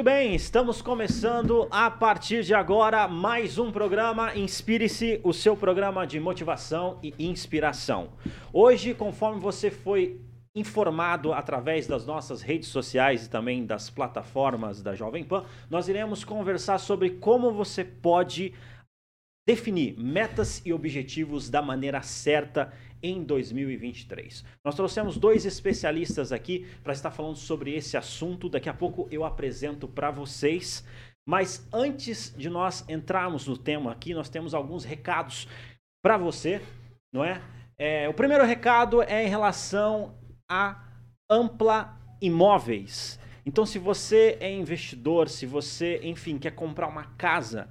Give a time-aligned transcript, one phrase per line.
[0.00, 6.06] Muito bem, estamos começando a partir de agora mais um programa Inspire-se, o seu programa
[6.06, 8.14] de motivação e inspiração.
[8.50, 10.18] Hoje, conforme você foi
[10.54, 16.24] informado através das nossas redes sociais e também das plataformas da Jovem Pan, nós iremos
[16.24, 18.54] conversar sobre como você pode
[19.46, 22.72] definir metas e objetivos da maneira certa
[23.02, 24.44] em 2023.
[24.64, 28.48] Nós trouxemos dois especialistas aqui para estar falando sobre esse assunto.
[28.48, 30.84] Daqui a pouco eu apresento para vocês.
[31.26, 35.46] Mas antes de nós entrarmos no tema aqui, nós temos alguns recados
[36.02, 36.60] para você,
[37.12, 37.40] não é?
[37.78, 38.08] é?
[38.08, 40.18] O primeiro recado é em relação
[40.50, 40.82] a
[41.30, 43.20] Ampla Imóveis.
[43.46, 47.68] Então, se você é investidor, se você, enfim, quer comprar uma casa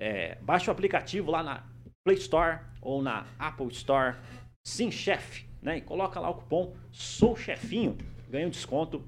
[0.00, 1.62] é, baixa o aplicativo lá na
[2.02, 4.16] Play Store ou na Apple Store,
[4.66, 5.76] Sim Chef, né?
[5.76, 9.04] E coloca lá o cupom Sou Chefinho, ganha um desconto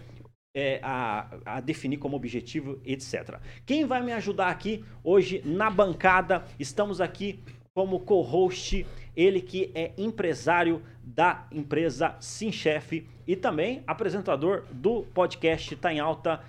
[0.56, 3.40] é, a, a, definir como objetivo, etc.
[3.66, 6.46] Quem vai me ajudar aqui hoje na bancada?
[6.58, 7.44] Estamos aqui
[7.74, 15.94] como co-host, ele que é empresário da empresa SimChef e também apresentador do podcast Tá
[15.94, 16.42] em Alta,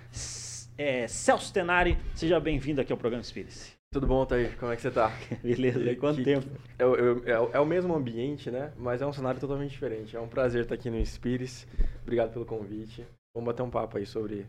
[0.77, 1.97] é, Celso Tenari.
[2.15, 3.77] Seja bem-vindo aqui ao programa Espírito.
[3.91, 4.53] Tudo bom, Thaís?
[4.55, 5.11] Como é que você tá?
[5.43, 6.47] Beleza, e, quanto que, tempo?
[6.77, 8.71] É, é, é, o mesmo ambiente, né?
[8.77, 10.15] Mas é um cenário totalmente diferente.
[10.15, 11.67] É um prazer estar aqui no Spirits.
[12.03, 13.05] Obrigado pelo convite.
[13.37, 14.47] Vamos bater um papo aí sobre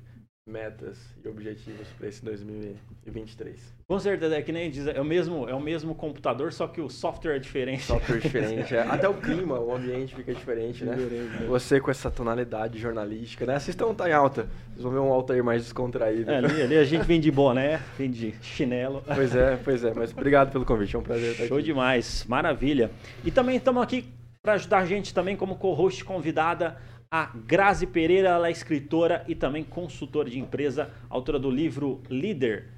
[0.48, 3.60] metas e objetivos para esse 2023.
[3.86, 6.80] Com certeza, é que nem diz, é o mesmo, é o mesmo computador, só que
[6.80, 7.82] o software é diferente.
[7.82, 8.80] Software diferente, é.
[8.80, 10.94] Até o clima, o ambiente fica diferente, né?
[10.94, 13.56] Diferente, Você com essa tonalidade jornalística, né?
[13.56, 14.48] Assistam tá em alta.
[14.70, 16.30] Vocês vão ver um alta aí mais descontraído.
[16.30, 19.02] É, ali, ali a gente vem de boné, vem de chinelo.
[19.04, 19.92] Pois é, pois é.
[19.92, 21.48] Mas obrigado pelo convite, é um prazer estar aqui.
[21.48, 22.90] Show demais, maravilha.
[23.22, 24.06] E também estamos aqui
[24.42, 26.78] para ajudar a gente também como co-host convidada
[27.10, 32.68] a Grazi Pereira, ela é escritora e também consultora de empresa, autora do livro Líder.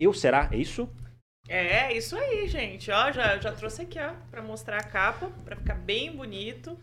[0.00, 0.48] Eu será?
[0.52, 0.88] É isso?
[1.48, 2.90] É, isso aí, gente.
[2.90, 6.78] Ó, já, já trouxe aqui, ó, para mostrar a capa, para ficar bem bonito.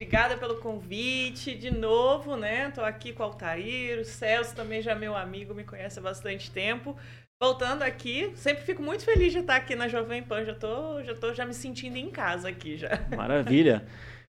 [0.00, 2.70] Obrigada pelo convite de novo, né?
[2.70, 6.02] Tô aqui com o Altair, o Celso também já é meu amigo, me conhece há
[6.02, 6.96] bastante tempo.
[7.42, 11.14] Voltando aqui, sempre fico muito feliz de estar aqui na Jovem Pan, já tô, já
[11.14, 12.90] tô já me sentindo em casa aqui já.
[13.14, 13.86] Maravilha.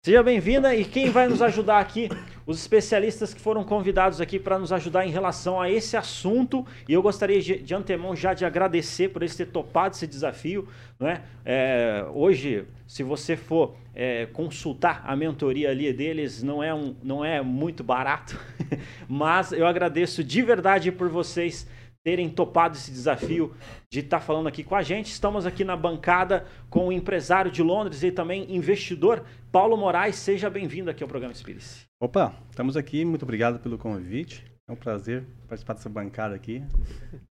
[0.04, 2.10] Seja bem-vinda e quem vai nos ajudar aqui,
[2.44, 6.66] os especialistas que foram convidados aqui para nos ajudar em relação a esse assunto.
[6.90, 10.68] E eu gostaria de, de antemão já de agradecer por eles ter topado esse desafio.
[11.00, 11.22] Não é?
[11.46, 17.24] é hoje, se você for é, consultar a mentoria ali deles, não é, um, não
[17.24, 18.40] é muito barato,
[19.08, 21.68] mas eu agradeço de verdade por vocês
[22.04, 23.54] terem topado esse desafio
[23.90, 25.12] de estar tá falando aqui com a gente.
[25.12, 30.16] Estamos aqui na bancada com o empresário de Londres e também investidor, Paulo Moraes.
[30.16, 31.66] Seja bem-vindo aqui ao programa Espírito.
[32.00, 33.06] Opa, estamos aqui.
[33.06, 34.44] Muito obrigado pelo convite.
[34.68, 36.64] É um prazer participar dessa bancada aqui.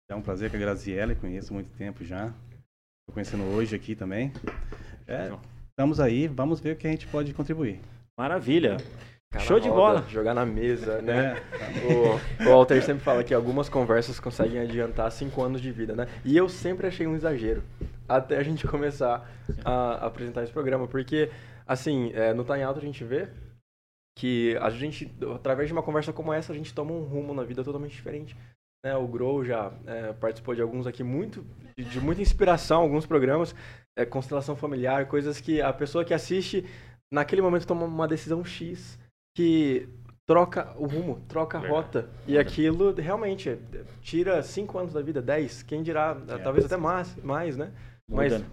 [0.10, 2.28] É um prazer com a Graziella, conheço há muito tempo já.
[2.28, 4.32] Estou conhecendo hoje aqui também.
[5.06, 5.32] É,
[5.70, 7.80] estamos aí, vamos ver o que a gente pode contribuir.
[8.18, 8.78] Maravilha.
[9.34, 10.04] Na Show de bola.
[10.10, 11.36] Jogar na mesa, né?
[11.52, 15.96] É, O, o Walter sempre fala que algumas conversas conseguem adiantar cinco anos de vida,
[15.96, 16.08] né?
[16.24, 17.64] E eu sempre achei um exagero.
[18.08, 19.30] Até a gente começar
[19.66, 20.88] a apresentar esse programa.
[20.88, 21.30] Porque,
[21.66, 23.28] assim, é, no Tá em Alto a gente vê
[24.18, 27.44] que a gente, através de uma conversa como essa, a gente toma um rumo na
[27.44, 28.36] vida totalmente diferente.
[28.84, 28.96] né?
[28.96, 31.46] O Grow já é, participou de alguns aqui, muito
[31.78, 33.54] de, de muita inspiração, alguns programas,
[33.96, 36.66] é, constelação familiar, coisas que a pessoa que assiste,
[37.14, 38.98] naquele momento, toma uma decisão X
[39.38, 39.88] que
[40.26, 42.10] troca o rumo, troca a rota.
[42.28, 43.58] E aquilo realmente é,
[44.02, 46.40] tira cinco anos da vida, 10, quem dirá, É.
[46.40, 47.70] talvez até mais, mais, né?
[48.10, 48.46] Muda, Mas- né?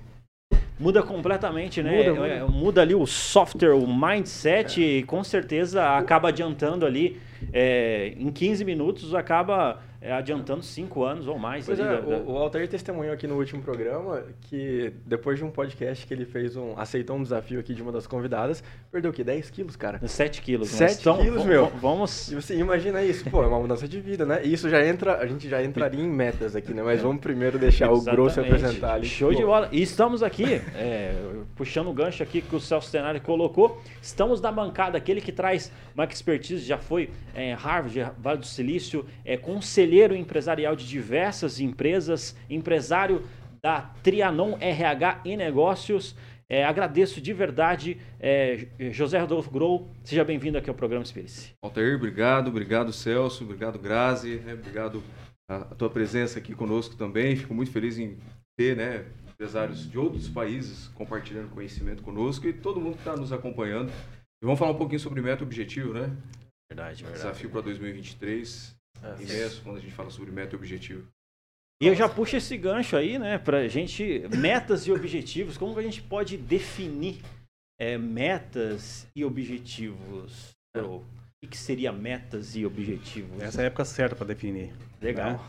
[0.78, 1.96] Muda completamente, né?
[1.96, 2.26] Muda, muda.
[2.26, 7.18] É, muda ali o software, o mindset e com certeza acaba adiantando ali
[7.52, 11.64] é, em 15 minutos acaba é, adiantando 5 anos ou mais.
[11.64, 15.38] Pois ali é, da- da- o, o Altair testemunhou aqui no último programa que depois
[15.38, 16.74] de um podcast que ele fez um.
[16.78, 18.62] aceitou um desafio aqui de uma das convidadas,
[18.92, 19.24] perdeu o quê?
[19.24, 20.06] 10 quilos, cara.
[20.06, 20.78] 7 quilos.
[20.78, 20.88] né?
[20.88, 21.66] Sete quilos, meu.
[21.80, 22.30] Vamos.
[22.30, 24.40] E você imagina isso, pô, é uma mudança de vida, né?
[24.44, 26.82] E isso já entra, a gente já entraria em metas aqui, né?
[26.82, 29.06] Mas vamos primeiro deixar o Grosso apresentar ali.
[29.06, 29.68] Show Pô, de bola.
[29.72, 31.14] E estamos aqui, é,
[31.56, 33.80] puxando o gancho aqui que o Celso Tenari colocou.
[34.02, 39.06] Estamos na bancada, aquele que traz uma expertise, já foi é, Harvard, Vale do Silício,
[39.24, 43.22] é conselheiro empresarial de diversas empresas, empresário
[43.62, 46.16] da Trianon RH e Negócios.
[46.48, 49.90] É, agradeço de verdade, é, José Rodolfo Grou.
[50.04, 51.32] Seja bem-vindo aqui ao programa Espírito.
[51.62, 55.02] Altair, obrigado, obrigado Celso, obrigado Grazi, né, obrigado
[55.50, 57.36] a, a tua presença aqui conosco também.
[57.36, 58.18] Fico muito feliz em
[58.56, 63.32] ter né, empresários de outros países compartilhando conhecimento conosco e todo mundo que está nos
[63.32, 63.90] acompanhando.
[63.90, 66.14] E vamos falar um pouquinho sobre meta objetivo, né?
[66.74, 71.06] Verdade, Desafio para 2023, é, imenso quando a gente fala sobre meta e objetivo.
[71.80, 75.78] E eu já puxo esse gancho aí, né, pra gente, metas e objetivos, como que
[75.78, 77.22] a gente pode definir
[77.78, 80.50] é, metas e objetivos?
[80.76, 80.96] Bro?
[80.96, 81.04] O
[81.42, 83.40] que, que seria metas e objetivos?
[83.40, 84.72] essa é a época certa para definir.
[85.00, 85.32] Legal.
[85.32, 85.40] né?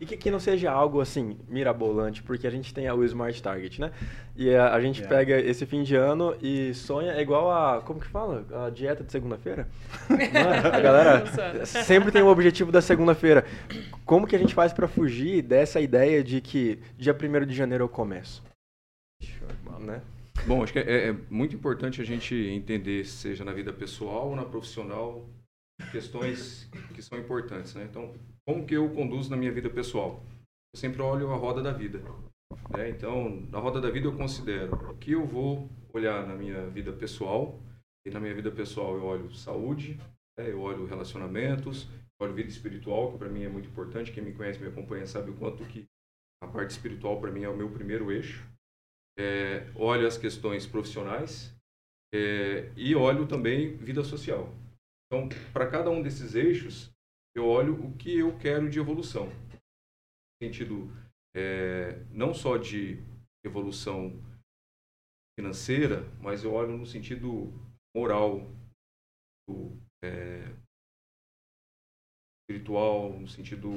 [0.00, 3.80] E que, que não seja algo assim, mirabolante, porque a gente tem o Smart Target,
[3.80, 3.92] né?
[4.34, 5.06] E a, a gente É.
[5.06, 7.80] pega esse fim de ano e sonha, é igual a.
[7.80, 8.44] Como que fala?
[8.66, 9.68] A dieta de segunda-feira?
[10.10, 10.76] É?
[10.76, 13.44] A galera sempre tem o objetivo da segunda-feira.
[14.04, 17.84] Como que a gente faz pra fugir dessa ideia de que dia 1 de janeiro
[17.84, 18.42] eu começo?
[19.78, 20.02] Né?
[20.46, 24.36] Bom, acho que é, é muito importante a gente entender, seja na vida pessoal ou
[24.36, 25.28] na profissional,
[25.92, 27.86] questões que são importantes, né?
[27.88, 28.12] Então,
[28.50, 30.20] como que eu conduzo na minha vida pessoal?
[30.74, 32.02] Eu sempre olho a roda da vida,
[32.76, 32.88] né?
[32.88, 36.92] Então, na roda da vida eu considero o que eu vou olhar na minha vida
[36.92, 37.60] pessoal,
[38.04, 39.96] e na minha vida pessoal eu olho saúde,
[40.36, 40.50] né?
[40.50, 41.88] eu olho relacionamentos,
[42.20, 45.30] olho vida espiritual, que para mim é muito importante, quem me conhece, me acompanha, sabe
[45.30, 45.84] o quanto que
[46.42, 48.44] a parte espiritual para mim é o meu primeiro eixo.
[49.16, 51.54] É, olho as questões profissionais
[52.12, 54.52] é, e olho também vida social.
[55.06, 56.90] Então, para cada um desses eixos,
[57.34, 59.26] eu olho o que eu quero de evolução.
[59.26, 60.90] No sentido
[61.34, 62.98] é, não só de
[63.44, 64.20] evolução
[65.38, 67.52] financeira, mas eu olho no sentido
[67.94, 68.40] moral,
[69.48, 70.54] do, é,
[72.42, 73.72] espiritual, no sentido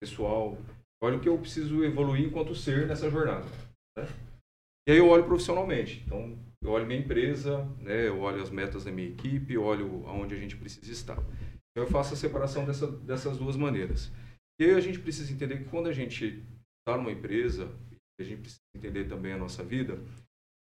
[0.00, 0.56] pessoal.
[1.02, 3.46] Olha o que eu preciso evoluir enquanto ser nessa jornada.
[3.96, 4.04] né?
[4.88, 6.02] E aí eu olho profissionalmente.
[6.04, 10.06] Então, eu olho minha empresa, né, eu olho as metas da minha equipe, eu olho
[10.06, 11.16] aonde a gente precisa estar.
[11.80, 14.10] Eu faço a separação dessa, dessas duas maneiras.
[14.60, 16.44] E aí a gente precisa entender que quando a gente
[16.80, 17.70] está numa empresa,
[18.20, 19.94] a gente precisa entender também a nossa vida,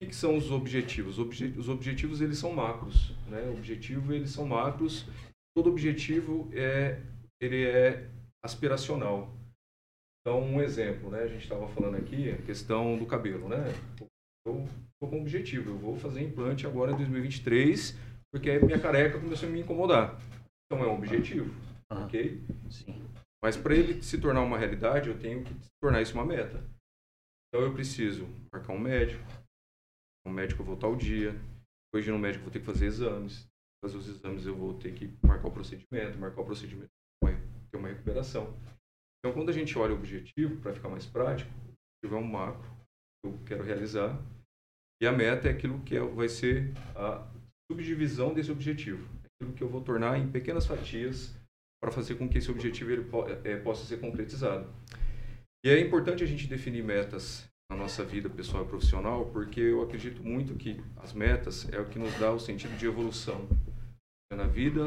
[0.00, 1.18] o que, são os objetivos?
[1.18, 3.10] Os, obje- os objetivos, eles são macros.
[3.26, 3.42] Né?
[3.48, 5.04] O objetivo, eles são macros.
[5.56, 7.02] Todo objetivo é,
[7.42, 8.08] ele é
[8.44, 9.34] aspiracional.
[10.20, 11.22] Então, um exemplo, né?
[11.22, 13.64] A gente estava falando aqui, a questão do cabelo, né?
[14.46, 17.96] Eu estou com um objetivo, eu vou fazer implante agora em 2023,
[18.32, 20.20] porque minha careca começou a me incomodar.
[20.70, 21.54] Então, é um objetivo,
[21.90, 22.42] ok?
[22.70, 23.02] Sim.
[23.42, 26.62] Mas para ele se tornar uma realidade, eu tenho que tornar isso uma meta.
[27.48, 29.24] Então, eu preciso marcar um médico,
[30.26, 31.32] um médico eu vou tal dia,
[31.86, 33.46] depois de ir no médico eu vou ter que fazer exames,
[33.82, 36.90] fazer os exames eu vou ter que marcar o procedimento, marcar o procedimento
[37.70, 38.56] ter uma recuperação.
[39.18, 42.30] Então, quando a gente olha o objetivo, para ficar mais prático, o objetivo é um
[42.30, 42.70] macro
[43.22, 44.18] que eu quero realizar
[45.02, 47.26] e a meta é aquilo que é- vai ser a
[47.70, 49.06] subdivisão desse objetivo,
[49.54, 51.34] que eu vou tornar em pequenas fatias
[51.80, 54.68] para fazer com que esse objetivo ele po- eh, possa ser concretizado.
[55.64, 59.82] E é importante a gente definir metas na nossa vida pessoal e profissional, porque eu
[59.82, 64.42] acredito muito que as metas é o que nos dá o sentido de evolução, seja
[64.42, 64.86] na vida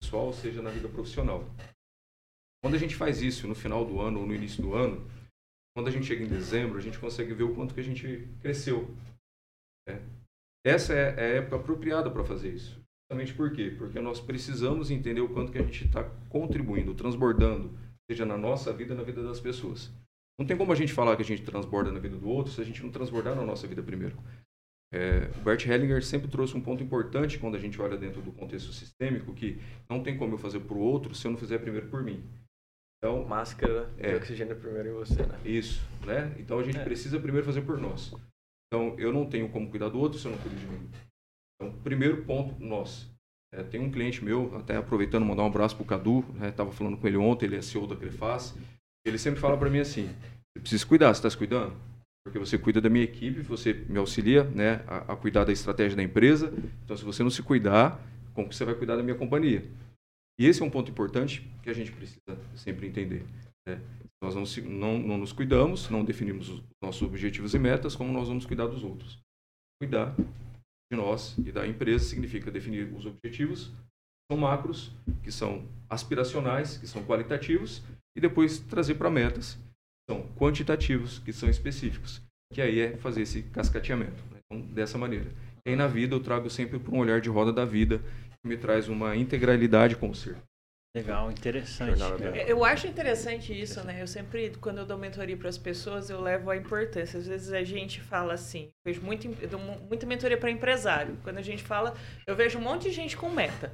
[0.00, 1.44] pessoal, seja na vida profissional.
[2.62, 5.06] Quando a gente faz isso no final do ano ou no início do ano,
[5.74, 8.28] quando a gente chega em dezembro, a gente consegue ver o quanto que a gente
[8.40, 8.88] cresceu.
[9.88, 10.00] né?
[10.64, 12.81] Essa é é a época apropriada para fazer isso.
[13.12, 13.74] Justamente por quê?
[13.76, 17.70] Porque nós precisamos entender o quanto que a gente está contribuindo, transbordando,
[18.10, 19.92] seja na nossa vida, na vida das pessoas.
[20.38, 22.60] Não tem como a gente falar que a gente transborda na vida do outro se
[22.60, 24.16] a gente não transbordar na nossa vida primeiro.
[24.94, 28.32] É, o Bert Hellinger sempre trouxe um ponto importante quando a gente olha dentro do
[28.32, 29.58] contexto sistêmico, que
[29.90, 32.24] não tem como eu fazer para o outro se eu não fizer primeiro por mim.
[32.98, 34.16] Então, máscara de É.
[34.16, 35.38] oxigênio primeiro em você, né?
[35.44, 36.34] Isso, né?
[36.38, 36.84] Então a gente É.
[36.84, 38.14] precisa primeiro fazer por nós.
[38.68, 40.88] Então eu não tenho como cuidar do outro se eu não cuido de mim.
[41.62, 43.08] Então, primeiro ponto, nós.
[43.54, 46.50] É, tem um cliente meu, até aproveitando mandar um abraço pro Cadu, né?
[46.50, 48.54] Tava falando com ele ontem, ele é CEO da Crefaz.
[49.06, 51.76] Ele sempre fala para mim assim: você precisa cuidar, você está se cuidando?
[52.24, 55.96] Porque você cuida da minha equipe, você me auxilia né, a, a cuidar da estratégia
[55.96, 56.52] da empresa.
[56.84, 58.00] Então, se você não se cuidar,
[58.34, 59.64] como que você vai cuidar da minha companhia?
[60.40, 63.24] E esse é um ponto importante que a gente precisa sempre entender.
[63.68, 63.80] né?
[64.22, 68.28] Nós não, não, não nos cuidamos, não definimos os nossos objetivos e metas, como nós
[68.28, 69.18] vamos cuidar dos outros.
[69.80, 70.14] Cuidar
[70.92, 73.72] de nós e da empresa significa definir os objetivos,
[74.30, 77.82] são macros, que são aspiracionais, que são qualitativos,
[78.14, 82.20] e depois trazer para metas, que são quantitativos, que são específicos.
[82.52, 84.22] Que aí é fazer esse cascateamento.
[84.30, 84.38] né?
[84.44, 85.32] Então, dessa maneira.
[85.66, 87.98] E aí na vida eu trago sempre para um olhar de roda da vida,
[88.42, 90.36] que me traz uma integralidade com o ser.
[90.94, 92.46] Legal, interessante.
[92.46, 94.02] Eu acho interessante isso, né?
[94.02, 97.18] Eu sempre, quando eu dou mentoria para as pessoas, eu levo a importância.
[97.18, 101.16] Às vezes a gente fala assim, vejo muito, eu dou mu- muita mentoria para empresário.
[101.22, 101.94] Quando a gente fala,
[102.26, 103.72] eu vejo um monte de gente com meta.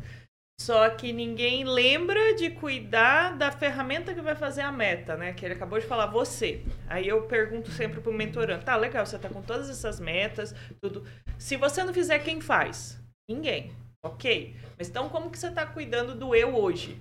[0.60, 5.32] Só que ninguém lembra de cuidar da ferramenta que vai fazer a meta, né?
[5.32, 6.62] Que ele acabou de falar, você.
[6.88, 11.04] Aí eu pergunto sempre pro mentorando, tá, legal, você tá com todas essas metas, tudo.
[11.38, 13.00] Se você não fizer, quem faz?
[13.28, 13.72] Ninguém.
[14.05, 14.57] Ok.
[14.76, 17.00] Mas então como que você tá cuidando do eu hoje?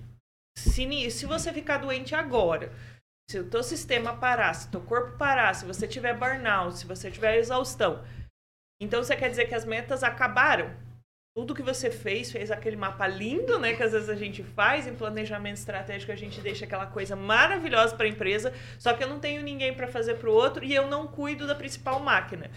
[0.56, 2.72] Se, se você ficar doente agora,
[3.30, 6.86] se o teu sistema parar, se o teu corpo parar, se você tiver burnout, se
[6.86, 8.04] você tiver exaustão,
[8.80, 10.74] então você quer dizer que as metas acabaram?
[11.36, 13.74] Tudo que você fez, fez aquele mapa lindo, né?
[13.74, 17.94] Que às vezes a gente faz em planejamento estratégico, a gente deixa aquela coisa maravilhosa
[17.94, 20.74] para a empresa, só que eu não tenho ninguém para fazer para o outro e
[20.74, 22.50] eu não cuido da principal máquina,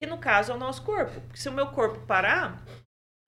[0.00, 1.20] que no caso é o nosso corpo.
[1.22, 2.62] Porque se o meu corpo parar,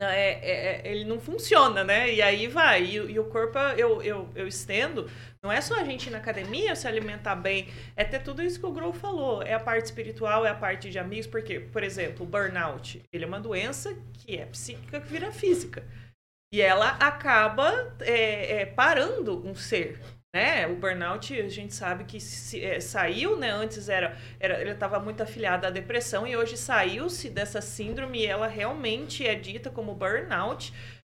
[0.08, 2.12] é, é- é- ele não funciona, né?
[2.12, 2.82] E aí vai.
[2.84, 5.08] E, e o corpo eu, eu, eu estendo.
[5.42, 8.60] Não é só a gente ir na academia se alimentar bem, é ter tudo isso
[8.60, 9.42] que o Grow falou.
[9.42, 13.24] É a parte espiritual, é a parte de amigos, porque, por exemplo, o burnout, ele
[13.24, 15.82] é uma doença que é psíquica que vira física.
[16.52, 20.00] E ela acaba é, é, parando um ser.
[20.32, 20.66] Né?
[20.68, 23.50] O burnout, a gente sabe que se- é, saiu, né?
[23.50, 28.26] Antes era, era ele estava muito afiliado à depressão e hoje saiu-se dessa síndrome e
[28.26, 30.72] ela realmente é dita como burnout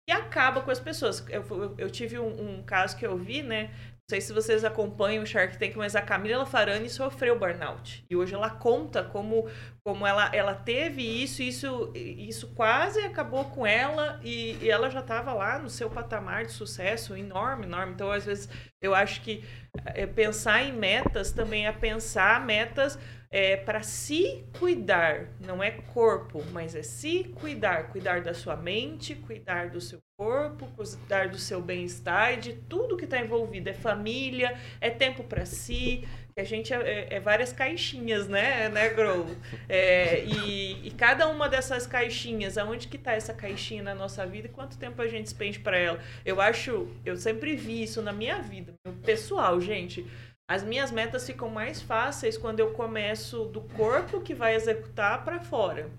[0.09, 1.25] e acaba com as pessoas.
[1.31, 3.71] Eu, eu, eu tive um, um caso que eu vi, né?
[4.09, 8.05] Não sei se vocês acompanham o Shark Tank, mas a Camila Farani sofreu burnout.
[8.09, 9.51] E hoje ela conta como,
[9.83, 15.01] como ela, ela teve isso, isso, isso quase acabou com ela e, e ela já
[15.01, 17.95] estava lá no seu patamar de sucesso enorme, enorme.
[17.95, 18.49] Então, às vezes,
[18.81, 19.43] eu acho que
[19.87, 22.97] é, pensar em metas também é pensar metas
[23.37, 25.29] é, para se cuidar.
[25.39, 27.89] Não é corpo, mas é se cuidar.
[27.93, 33.05] Cuidar da sua mente, cuidar do seu corpo, cuidar do seu bem-estar, de tudo que
[33.05, 33.69] está envolvido.
[33.69, 36.09] É família, é tempo para si.
[36.35, 36.77] Que a gente é,
[37.11, 39.27] é- é várias caixinhas, né, né, Grow?
[39.69, 44.47] É, e, e cada uma dessas caixinhas, aonde que tá essa caixinha na nossa vida
[44.47, 46.01] e quanto tempo a gente despende para ela?
[46.25, 48.73] Eu acho, eu sempre vi isso na minha vida,
[49.05, 50.07] pessoal, gente.
[50.49, 55.41] As minhas metas ficam mais fáceis quando eu começo do corpo que vai executar para
[55.41, 55.91] fora.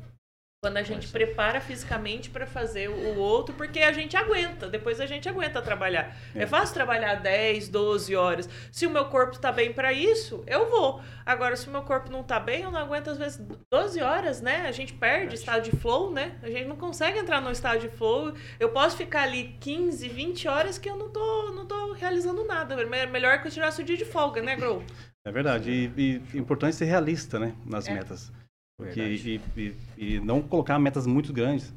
[0.60, 5.06] Quando a gente prepara fisicamente para fazer o outro, porque a gente aguenta, depois a
[5.06, 6.18] gente aguenta trabalhar.
[6.34, 6.48] É, É.
[6.48, 8.50] fácil trabalhar 10, 12 horas.
[8.72, 11.00] Se o meu corpo tá bem para isso, eu vou.
[11.24, 13.40] Agora, se o meu corpo não tá bem, eu não aguento às vezes
[13.72, 14.66] 12 horas, né?
[14.68, 16.40] A gente perde estado de flow, né?
[16.42, 18.34] A gente não consegue entrar no estado de flow.
[18.60, 22.76] Eu posso ficar ali 15, 20 horas que eu não tô, não tô realizando nada.
[22.84, 24.84] Me- Melhor que eu tirasse o dia de folga, né, Grow?
[25.24, 25.70] É verdade.
[25.70, 27.54] E, e é importante ser realista, né?
[27.64, 27.94] Nas É.
[27.94, 28.32] metas.
[28.80, 29.76] Porque, e, e-
[30.16, 31.74] e não colocar metas muito grandes.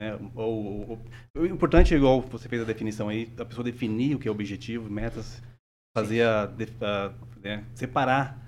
[0.00, 0.14] né?
[0.34, 1.00] Ou, ou-
[1.38, 4.90] o importante, igual você fez a definição aí, a pessoa definir o que é objetivo,
[4.90, 5.42] metas,
[5.96, 8.38] fazer a, a, né, separar.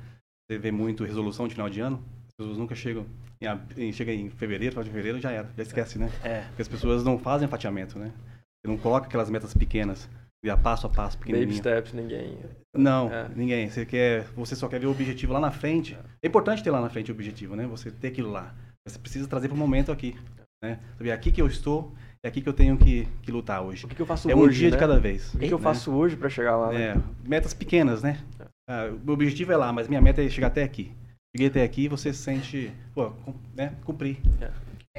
[0.50, 3.06] Você vê muito resolução de final de ano, as pessoas nunca chegam.
[3.76, 6.10] Em, chega em fevereiro, final de fevereiro já era, já esquece, né?
[6.24, 6.42] É.
[6.48, 8.12] Porque as pessoas não fazem fatiamento, né?
[8.60, 10.08] Você não coloca aquelas metas pequenas,
[10.46, 11.58] a passo a passo, Baby pequenininho.
[11.58, 12.38] steps, ninguém.
[12.74, 13.28] Não, É.
[13.34, 13.68] ninguém.
[13.68, 15.96] Você quer, você só quer ver o objetivo lá na frente.
[16.22, 17.66] É importante ter lá na frente o objetivo, né?
[17.66, 18.54] Você ter aquilo lá.
[18.86, 20.16] Você precisa trazer para o momento aqui,
[20.62, 20.78] né?
[20.96, 21.92] Saber aqui que eu estou,
[22.22, 23.84] é aqui que eu tenho que, que lutar hoje.
[23.84, 24.76] O que, que eu faço É um hoje, dia né?
[24.76, 25.34] de cada vez.
[25.34, 25.64] O que, que eu né?
[25.64, 26.80] faço hoje para chegar lá, né?
[26.80, 26.96] É,
[27.28, 28.20] metas pequenas, né?
[28.70, 30.92] Ah, o objetivo é lá, mas minha meta é chegar até aqui.
[31.34, 33.12] Cheguei até aqui, você se sente, pô,
[33.54, 33.74] né?
[33.84, 34.18] Cumprir.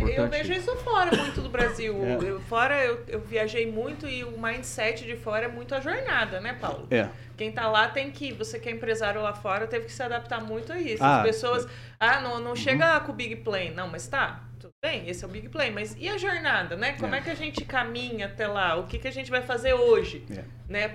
[0.07, 1.95] Eu vejo isso fora muito do Brasil.
[2.03, 2.15] É.
[2.29, 6.39] Eu- fora eu, eu viajei muito e o mindset de fora é muito a jornada,
[6.39, 6.87] né, Paulo?
[6.91, 7.09] É.
[7.37, 8.31] Quem tá lá tem que.
[8.33, 11.03] Você que é empresário lá fora teve que se adaptar muito a isso.
[11.03, 11.67] Ah, As pessoas.
[11.99, 13.71] Ah, não, não chega com o Big Plane.
[13.71, 14.43] Não, mas tá.
[14.59, 15.71] Tudo bem, esse é o Big Plane.
[15.71, 16.93] Mas e a jornada, né?
[16.99, 17.21] Como é, É.
[17.21, 18.75] que a gente caminha até lá?
[18.75, 20.43] O que, que a gente vai fazer hoje, É.
[20.67, 20.87] né?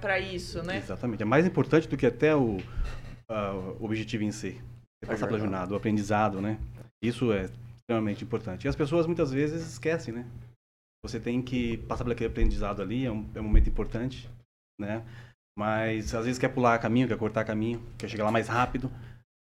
[0.00, 0.78] Pra isso, né?
[0.78, 1.22] Exatamente.
[1.22, 2.56] É mais importante do que até o,
[3.28, 4.58] ah, o objetivo em si.
[5.02, 6.56] É passar pela jornada, o aprendizado, né?
[7.02, 7.48] Isso é
[7.92, 8.64] extremamente importante.
[8.64, 10.26] E as pessoas muitas vezes esquecem, né?
[11.04, 14.28] Você tem que passar por aquele aprendizado ali, é um, é um momento importante,
[14.80, 15.04] né?
[15.58, 18.90] Mas às vezes quer pular caminho, quer cortar caminho, quer chegar lá mais rápido.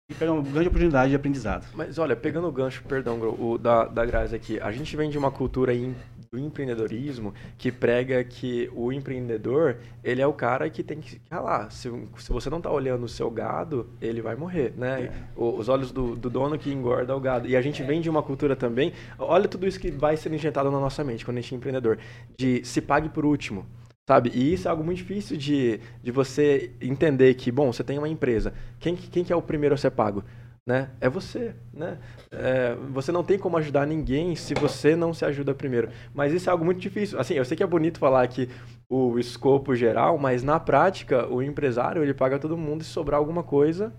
[0.08, 1.66] E pega uma grande oportunidade de aprendizado.
[1.74, 5.18] Mas olha, pegando o gancho, perdão, o da, da Grazi aqui, a gente vem de
[5.18, 5.96] uma cultura em-
[6.30, 11.70] do empreendedorismo que prega que o empreendedor, ele é o cara que tem que ralar.
[11.70, 15.10] Se, se você não tá olhando o seu gado, ele vai morrer, né?
[15.36, 17.48] O- os olhos do, do dono que engorda o gado.
[17.48, 20.70] E a gente vem de uma cultura também, olha tudo isso que vai sendo injetado
[20.70, 21.98] na nossa mente quando a gente é empreendedor,
[22.38, 23.66] de se pague por último.
[24.08, 24.30] Sabe?
[24.32, 28.08] E isso é algo muito difícil de, de você entender que, bom, você tem uma
[28.08, 28.54] empresa.
[28.78, 30.22] Quem, que- quem que é o primeiro a ser pago?
[30.66, 30.90] Né?
[31.00, 31.96] É você, né?
[32.32, 35.90] É, você não tem como ajudar ninguém se você não se ajuda primeiro.
[36.12, 37.20] Mas isso é algo muito difícil.
[37.20, 38.50] Assim, eu sei que é bonito falar aqui
[38.88, 43.20] o escopo geral, mas na prática, o empresário, ele paga todo mundo e se sobrar
[43.20, 43.94] alguma coisa,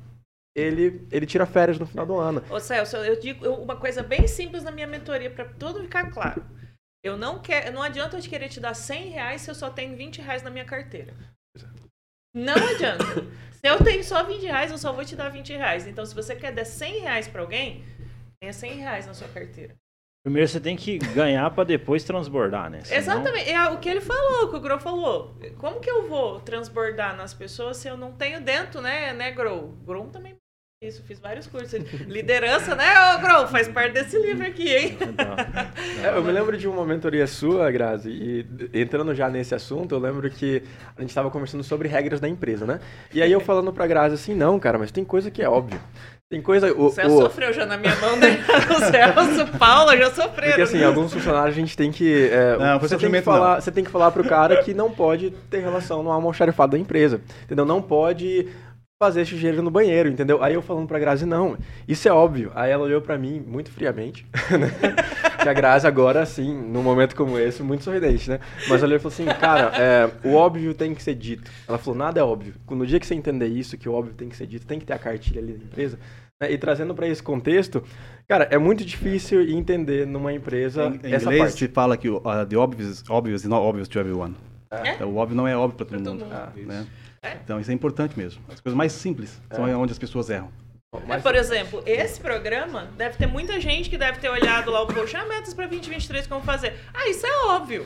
[0.53, 2.43] ele, ele tira férias no final do ano.
[2.49, 6.43] Ô Celso, eu digo uma coisa bem simples na minha mentoria, para tudo ficar claro.
[7.01, 9.95] Eu não quero, não adianta eu querer te dar 100 reais se eu só tenho
[9.95, 11.13] 20 reais na minha carteira.
[12.37, 13.03] Não adianta.
[13.57, 15.87] Se eu tenho só 20 reais, eu só vou te dar 20 reais.
[15.87, 17.83] Então, se você quer dar 100 reais para alguém,
[18.39, 19.73] tenha 100 reais na sua carteira.
[20.23, 22.83] Primeiro você tem que ganhar pra depois transbordar, né?
[22.83, 23.49] Senão- Exatamente.
[23.49, 25.35] É o que ele falou, o que o Grow falou.
[25.57, 29.69] Como que eu vou transbordar nas pessoas se eu não tenho dentro, né, né, Grow?
[29.85, 30.35] Grow também
[30.79, 31.73] isso, fiz vários cursos.
[32.07, 32.85] Liderança, né,
[33.15, 33.47] ô Grow?
[33.47, 34.95] Faz parte desse livro aqui, hein?
[35.01, 35.25] Então,
[36.05, 38.45] É, eu me lembro de uma mentoria sua, Grazi, e
[38.79, 40.61] entrando já nesse assunto, eu lembro que
[40.95, 42.79] a gente estava conversando sobre regras da empresa, né?
[43.11, 45.79] E aí eu falando pra Grazi assim, não, cara, mas tem coisa que é óbvio.
[46.29, 46.71] Tem coisa.
[46.73, 48.37] O, O Celso o- sofreu já na minha mão, né?
[48.69, 50.49] O Celso, o Paulo já sofreram.
[50.49, 52.29] porque assim, alguns funcionários a gente tem que.
[52.29, 53.61] é, Não, foi você, tem que falar, não.
[53.61, 57.21] você tem que falar pro cara que não pode ter relação no almoxarifado da empresa.
[57.45, 57.65] Entendeu?
[57.65, 58.45] Não pode
[58.99, 60.41] fazer sujeira no banheiro, entendeu?
[60.43, 61.55] Aí eu falando pra Grazi, não,
[61.87, 62.51] isso é óbvio.
[62.55, 64.25] Aí ela olhou pra mim muito friamente,
[64.59, 64.71] né?
[65.41, 68.39] que a Grazi agora, assim, num momento como esse, muito sorridente, né?
[68.67, 71.49] Mas ela olhou e falou assim, cara, é, o óbvio tem que ser dito.
[71.67, 72.55] Ela falou, nada é óbvio.
[72.71, 74.85] No dia que você entender isso, que o óbvio tem que ser dito, tem que
[74.85, 75.99] ter a cartilha ali da empresa,
[76.41, 76.51] né?
[76.51, 77.83] E trazendo pra esse contexto,
[78.27, 81.59] cara, é muito difícil entender numa empresa Em, em essa inglês parte.
[81.59, 84.33] se fala que uh, the obvious, obvious is not obvious to everyone.
[84.71, 84.93] É?
[84.95, 86.25] Então, o óbvio não é óbvio para todo Pra todo mundo.
[86.25, 86.33] mundo.
[86.35, 86.87] Ah, né?
[87.21, 87.33] É.
[87.43, 88.41] Então isso é importante mesmo.
[88.49, 90.51] As coisas mais simples são onde as pessoas erram.
[91.09, 94.87] É, por exemplo, esse programa deve ter muita gente que deve ter olhado lá o
[94.87, 96.79] post, ah, metas para 2023, como fazer.
[96.93, 97.85] Ah, isso é óbvio.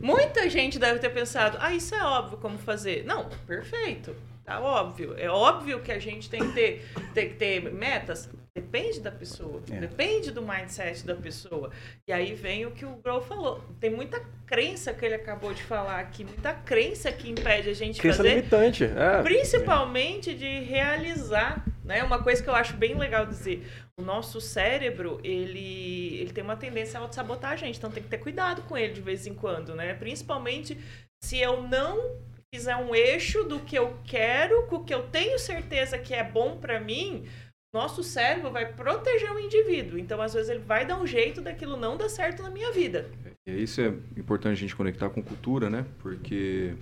[0.00, 3.04] Muita gente deve ter pensado, ah, isso é óbvio como fazer.
[3.06, 4.14] Não, perfeito.
[4.46, 5.16] Tá óbvio.
[5.18, 8.30] É óbvio que a gente tem que ter, tem que ter metas.
[8.54, 9.60] Depende da pessoa.
[9.68, 9.80] É.
[9.80, 11.70] Depende do mindset da pessoa.
[12.06, 13.60] E aí vem o que o Grow falou.
[13.80, 18.00] Tem muita crença que ele acabou de falar aqui, muita crença que impede a gente
[18.00, 18.84] Crença fazer limitante.
[18.84, 19.20] É.
[19.22, 22.04] principalmente de realizar, né?
[22.04, 23.66] Uma coisa que eu acho bem legal dizer,
[23.98, 28.08] o nosso cérebro, ele, ele tem uma tendência a auto-sabotar a gente, então tem que
[28.08, 29.92] ter cuidado com ele de vez em quando, né?
[29.94, 30.78] Principalmente
[31.20, 32.16] se eu não
[32.54, 36.24] fizer um eixo do que eu quero, com o que eu tenho certeza que é
[36.24, 37.26] bom pra mim,
[37.74, 39.98] nosso cérebro vai proteger o indivíduo.
[39.98, 43.10] Então, às vezes, ele vai dar um jeito daquilo não dar certo na minha vida.
[43.46, 45.84] E isso é importante a gente conectar com cultura, né?
[45.98, 46.74] Porque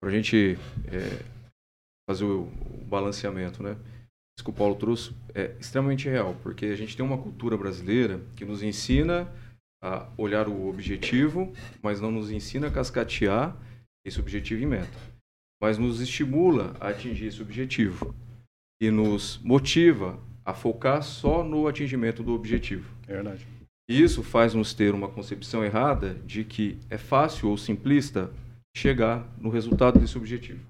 [0.00, 1.24] para a gente é,
[2.08, 2.44] fazer o
[2.86, 3.76] balanceamento, né?
[4.36, 8.20] Isso que o Paulo trouxe é extremamente real, porque a gente tem uma cultura brasileira
[8.36, 9.32] que nos ensina
[9.82, 13.56] a olhar o objetivo, mas não nos ensina a cascatear
[14.04, 14.98] esse objetivo em meta.
[15.60, 18.14] Mas nos estimula a atingir esse objetivo
[18.80, 22.94] e nos motiva a focar só no atingimento do objetivo.
[23.08, 23.46] É verdade.
[23.88, 28.32] E Isso faz nos ter uma concepção errada de que é fácil ou simplista
[28.76, 30.66] chegar no resultado desse objetivo.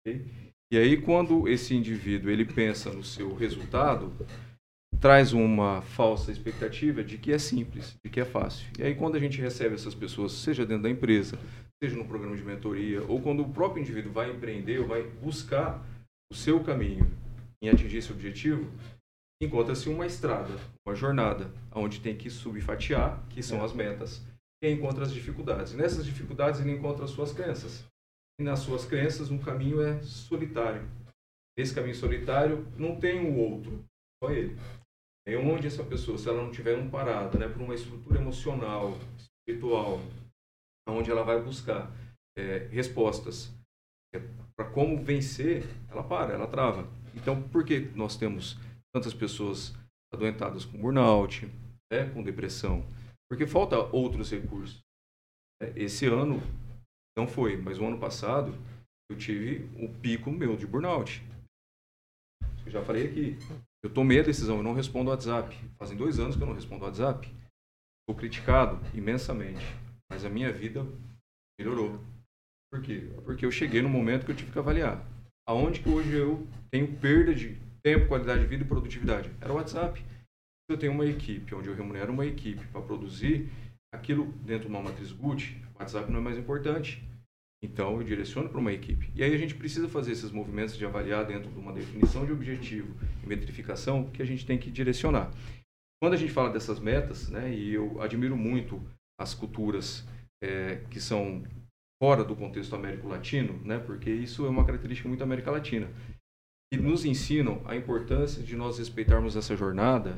[0.00, 0.24] Ok?
[0.70, 4.12] E aí, quando esse indivíduo ele pensa no seu resultado,
[5.00, 8.66] traz uma falsa expectativa de que é simples, de que é fácil.
[8.78, 11.38] E aí, quando a gente recebe essas pessoas, seja dentro da empresa,
[11.82, 15.84] seja no programa de mentoria, ou quando o próprio indivíduo vai empreender ou vai buscar
[16.30, 17.10] o seu caminho
[17.62, 18.70] em atingir esse objetivo,
[19.40, 20.54] encontra-se uma estrada,
[20.86, 24.22] uma jornada, onde tem que subfatiar, que são as metas,
[24.62, 25.72] e encontra as dificuldades.
[25.72, 27.84] E nessas dificuldades ele encontra as suas crenças.
[28.40, 30.88] E nas suas crenças um caminho é solitário.
[31.56, 33.84] Nesse caminho solitário não tem o outro,
[34.22, 34.56] só ele.
[35.26, 40.00] É onde essa pessoa, se ela não tiver amparada né, por uma estrutura emocional, espiritual,
[40.92, 41.90] onde ela vai buscar
[42.36, 43.52] é, respostas
[44.14, 44.20] é,
[44.56, 46.88] para como vencer, ela para, ela trava.
[47.14, 48.56] Então, por que nós temos
[48.94, 49.74] tantas pessoas
[50.12, 51.46] adoentadas com burnout,
[51.92, 52.84] né, com depressão?
[53.30, 54.80] Porque falta outros recursos.
[55.60, 56.40] É, esse ano
[57.16, 58.54] não foi, mas o ano passado
[59.10, 61.22] eu tive o pico meu de burnout.
[62.64, 63.38] Eu já falei aqui.
[63.82, 65.56] Eu tomei a decisão, eu não respondo WhatsApp.
[65.78, 67.32] Fazem dois anos que eu não respondo WhatsApp.
[68.08, 69.64] Sou criticado imensamente,
[70.10, 70.86] mas a minha vida
[71.58, 72.00] melhorou.
[72.70, 73.08] Por quê?
[73.24, 75.04] Porque eu cheguei no momento que eu tive que avaliar.
[75.46, 79.30] Aonde que hoje eu tenho perda de tempo, qualidade de vida e produtividade?
[79.40, 80.04] Era o WhatsApp.
[80.70, 83.50] Eu tenho uma equipe, onde eu remunero uma equipe para produzir
[83.92, 87.02] aquilo dentro de uma matriz Gucci, o WhatsApp não é mais importante.
[87.62, 89.10] Então, eu direciono para uma equipe.
[89.14, 92.32] E aí a gente precisa fazer esses movimentos de avaliar dentro de uma definição de
[92.32, 92.94] objetivo
[93.24, 95.32] e metrificação que a gente tem que direcionar.
[96.00, 98.80] Quando a gente fala dessas metas, né, e eu admiro muito
[99.18, 100.06] as culturas
[100.42, 101.42] é, que são
[102.02, 105.90] fora do contexto américo-latino, né, porque isso é uma característica muito da América Latina,
[106.72, 110.16] e nos ensinam a importância de nós respeitarmos essa jornada.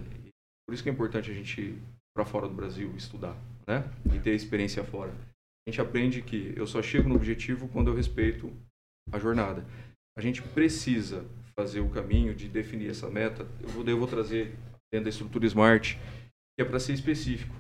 [0.66, 1.82] Por isso que é importante a gente ir
[2.14, 3.36] para fora do Brasil estudar,
[3.66, 3.84] né,
[4.14, 5.12] e ter experiência fora
[5.66, 8.52] a gente aprende que eu só chego no objetivo quando eu respeito
[9.12, 9.64] a jornada.
[10.16, 13.46] A gente precisa fazer o caminho de definir essa meta.
[13.62, 14.56] Eu vou, eu vou trazer
[14.92, 17.54] dentro da estrutura Smart, que é para ser específico.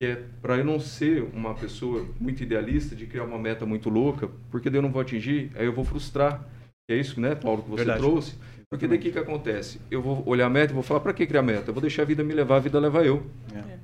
[0.00, 4.30] É para eu não ser uma pessoa muito idealista de criar uma meta muito louca,
[4.50, 6.48] porque daí eu não vou atingir, aí eu vou frustrar.
[6.88, 8.00] É isso, né, Paulo, que você Verdade.
[8.00, 8.36] trouxe?
[8.70, 9.80] Porque daí o que, que acontece?
[9.90, 11.70] Eu vou olhar a meta e vou falar, para que criar meta?
[11.70, 13.26] Eu vou deixar a vida me levar, a vida leva eu.
[13.54, 13.78] É.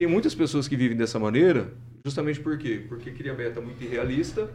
[0.00, 1.72] Tem muitas pessoas que vivem dessa maneira,
[2.04, 2.84] justamente por quê?
[2.88, 4.48] Porque cria meta muito irrealista,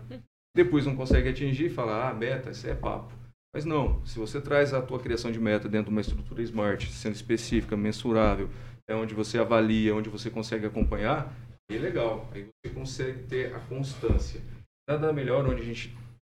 [0.55, 3.13] depois não consegue atingir e fala, ah, meta, isso é papo.
[3.53, 6.91] Mas não, se você traz a tua criação de meta dentro de uma estrutura smart,
[6.91, 8.49] sendo específica, mensurável,
[8.89, 11.33] é onde você avalia, onde você consegue acompanhar,
[11.69, 12.29] é legal.
[12.33, 14.41] Aí você consegue ter a constância.
[14.87, 15.95] Nada melhor onde a gente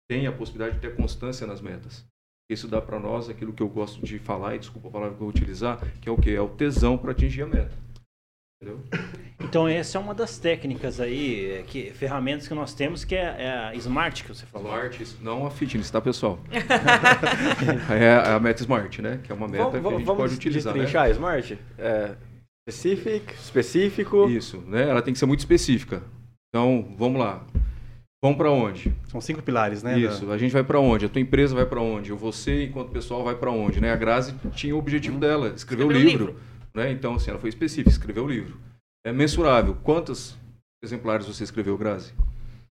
[0.09, 2.05] tem a possibilidade de ter constância nas metas.
[2.49, 5.21] Isso dá para nós aquilo que eu gosto de falar, e desculpa a palavra que
[5.21, 6.29] eu vou utilizar, que é o que?
[6.29, 7.75] É o tesão para atingir a meta.
[8.61, 8.83] Entendeu?
[9.39, 13.35] Então essa é uma das técnicas aí, é, que, ferramentas que nós temos, que é,
[13.39, 14.71] é a Smart que você falou.
[14.71, 16.39] Smart, não a fitness, tá pessoal?
[17.91, 19.19] é a meta Smart, né?
[19.23, 20.73] Que é uma meta vamos, que a gente pode utilizar.
[20.73, 21.11] Vamos né?
[21.11, 21.59] Smart?
[21.77, 22.15] É,
[22.67, 24.27] specific, específico.
[24.27, 24.89] Isso, né?
[24.89, 26.01] Ela tem que ser muito específica.
[26.49, 27.45] Então, vamos lá.
[28.23, 28.91] Vamos para onde?
[29.07, 29.99] São cinco pilares, né?
[29.99, 30.25] Isso.
[30.25, 30.33] Da...
[30.33, 31.05] A gente vai para onde?
[31.05, 32.11] A tua empresa vai para onde?
[32.11, 33.79] Você, enquanto pessoal, vai para onde?
[33.79, 33.91] Né?
[33.91, 36.25] A Grazi tinha o objetivo dela, escrever o livro.
[36.25, 36.35] livro.
[36.73, 36.91] Né?
[36.91, 38.57] Então, assim, ela foi específica, escreveu o livro.
[39.05, 39.77] É mensurável.
[39.83, 40.35] Quantos
[40.83, 42.13] exemplares você escreveu, Grazi?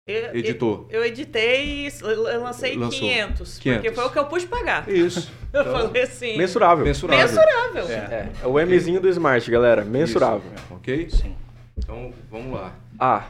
[0.07, 0.87] Eu, Editou.
[0.89, 4.87] Eu, eu editei eu lancei 500, 500, porque foi o que eu pude pagar.
[4.87, 5.29] Isso.
[5.51, 6.37] eu então, falei assim.
[6.37, 6.85] Mensurável.
[6.85, 7.25] Mensurável.
[7.25, 7.87] mensurável.
[7.89, 9.83] É, é, o Mzinho do Smart, galera.
[9.83, 10.49] Mensurável.
[10.55, 10.73] Isso.
[10.73, 11.09] Ok?
[11.09, 11.35] Sim.
[11.77, 12.73] Então, vamos lá.
[12.97, 13.25] A.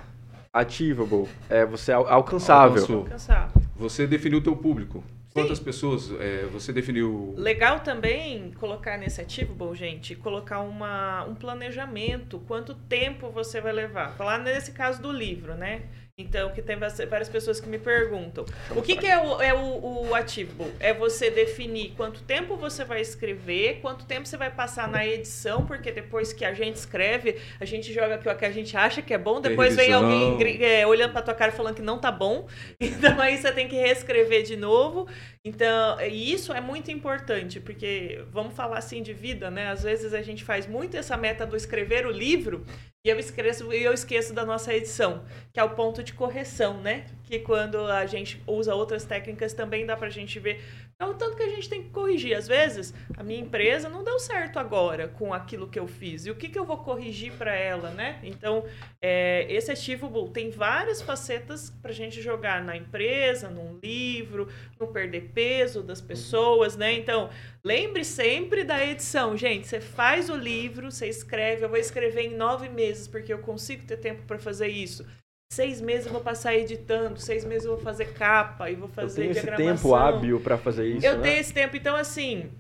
[0.54, 1.28] Achievable.
[1.50, 3.00] É você alcançável.
[3.00, 3.62] Alcançável.
[3.76, 5.04] Você definiu o teu público.
[5.34, 5.64] Quantas Sim.
[5.64, 7.34] pessoas é, você definiu?
[7.38, 13.72] Legal também colocar nesse ativo, bom, gente, colocar uma, um planejamento, quanto tempo você vai
[13.72, 14.16] levar.
[14.16, 15.84] Falar nesse caso do livro, né?
[16.20, 18.44] Então, que tem várias pessoas que me perguntam.
[18.76, 20.68] O que, que é, o, é o, o ativo?
[20.80, 25.64] É você definir quanto tempo você vai escrever, quanto tempo você vai passar na edição,
[25.68, 29.14] porque depois que a gente escreve, a gente joga aquilo que a gente acha que
[29.14, 32.48] é bom, depois vem alguém é, olhando pra tua cara falando que não tá bom.
[32.98, 35.08] Então aí você tem que reescrever de novo.
[35.46, 39.70] Então, isso é muito importante, porque vamos falar assim de vida, né?
[39.70, 42.66] Às vezes a gente faz muito essa meta do escrever o livro
[43.08, 47.06] e eu esqueço, eu esqueço da nossa edição, que é o ponto de correção, né?
[47.28, 50.64] Que quando a gente usa outras técnicas também dá pra gente ver
[51.00, 52.36] é o tanto que a gente tem que corrigir.
[52.36, 56.26] Às vezes, a minha empresa não deu certo agora com aquilo que eu fiz.
[56.26, 58.20] E o que, que eu vou corrigir para ela, né?
[58.24, 58.66] Então,
[59.00, 64.48] é, esse Achievable tem várias facetas para a gente jogar na empresa, num livro,
[64.80, 66.94] no perder peso das pessoas, né?
[66.94, 67.30] Então,
[67.64, 69.38] lembre sempre da edição.
[69.38, 71.64] Gente, você faz o livro, você escreve.
[71.64, 75.06] Eu vou escrever em nove meses, porque eu consigo ter tempo para fazer isso.
[75.52, 79.12] Seis meses eu vou passar editando, seis meses eu vou fazer capa e vou fazer
[79.12, 81.24] eu tenho esse tempo hábil para fazer isso, Eu né?
[81.24, 81.76] tenho esse tempo.
[81.76, 82.52] Então, assim,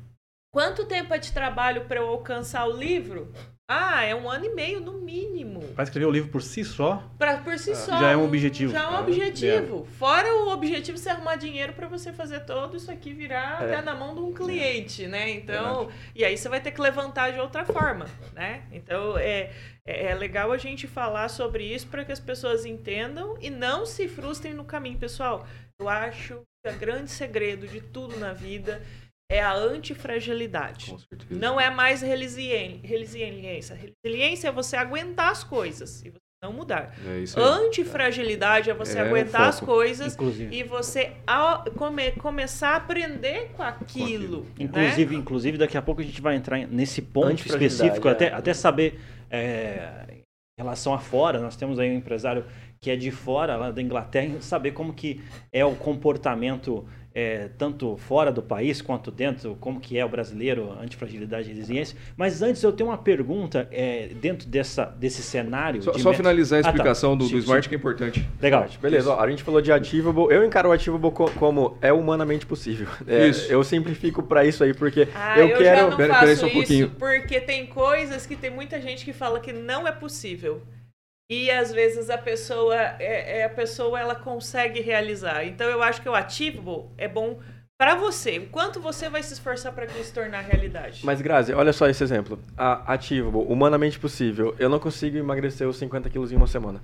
[0.51, 3.31] quanto tempo é de trabalho para eu alcançar o livro?
[3.69, 5.59] Ah, é um ano e meio no mínimo.
[5.73, 7.03] Para escrever o livro por si só?
[7.17, 7.75] Pra, por si ah.
[7.75, 7.99] só.
[7.99, 8.71] Já é um objetivo.
[8.71, 9.85] Já é um objetivo.
[9.85, 9.97] É.
[9.97, 13.65] Fora o objetivo de você arrumar dinheiro para você fazer todo isso aqui virar é.
[13.65, 15.07] até na mão de um cliente, é.
[15.09, 15.29] né?
[15.31, 18.63] Então, e aí você vai ter que levantar de outra forma, né?
[18.71, 19.51] Então, é,
[19.85, 23.85] é, é legal a gente falar sobre isso para que as pessoas entendam e não
[23.85, 25.45] se frustrem no caminho, pessoal.
[25.77, 28.81] Eu acho que o grande segredo de tudo na vida
[29.29, 30.95] é a antifragilidade.
[31.29, 33.75] Não é mais resiliência.
[34.03, 36.95] Resiliência é você aguentar as coisas e você não mudar.
[37.05, 37.39] É.
[37.39, 40.55] Antifragilidade é você É aguentar as coisas Inclusive.
[40.55, 41.11] e você
[41.75, 44.43] come- começar a aprender com aquilo.
[44.43, 44.49] né?
[44.59, 48.11] Inclusive, inclusive, daqui a pouco a gente vai entrar nesse ponto específico, é.
[48.11, 50.21] até, até saber é, em
[50.61, 51.39] relação a fora.
[51.41, 52.45] Nós temos aí um empresário
[52.79, 55.19] que é de fora, lá da Inglaterra, saber como que
[55.51, 56.87] é o comportamento
[57.19, 61.97] é, tanto fora do país quanto dentro, como que é o brasileiro, antifragilidade e resiliência.
[62.15, 65.81] Mas antes eu tenho uma pergunta é, dentro dessa, desse cenário.
[65.81, 66.69] Só, de só met- finalizar a Ah, tá.
[66.69, 67.43] explicação do, Sim, do sim.
[67.45, 68.29] Smart que é importante.
[68.39, 68.67] Legal.
[68.79, 70.27] Beleza, ó, a gente falou de Achievable.
[70.31, 72.87] Eu encaro o Achievable co- como é humanamente possível.
[73.07, 73.51] É, Isso.
[73.51, 75.77] Eu simplifico pra isso aí, porque Ah, eu, eu, quero.
[75.79, 76.89] já não Pera- faço peraí só um isso, pouquinho.
[76.99, 80.61] porque tem coisas que tem muita gente que fala que não é possível.
[81.29, 85.43] E às vezes a pessoa, é, é- a pessoa ela consegue realizar.
[85.45, 87.39] Então eu acho que o ativo é bom
[87.77, 88.39] pra você.
[88.39, 91.01] O quanto você vai se esforçar para que isso tornar realidade.
[91.05, 92.39] Mas, Grazi, olha só esse exemplo.
[92.57, 94.55] A Achievable, humanamente possível.
[94.57, 96.81] Eu não consigo emagrecer os 50 quilos em uma semana.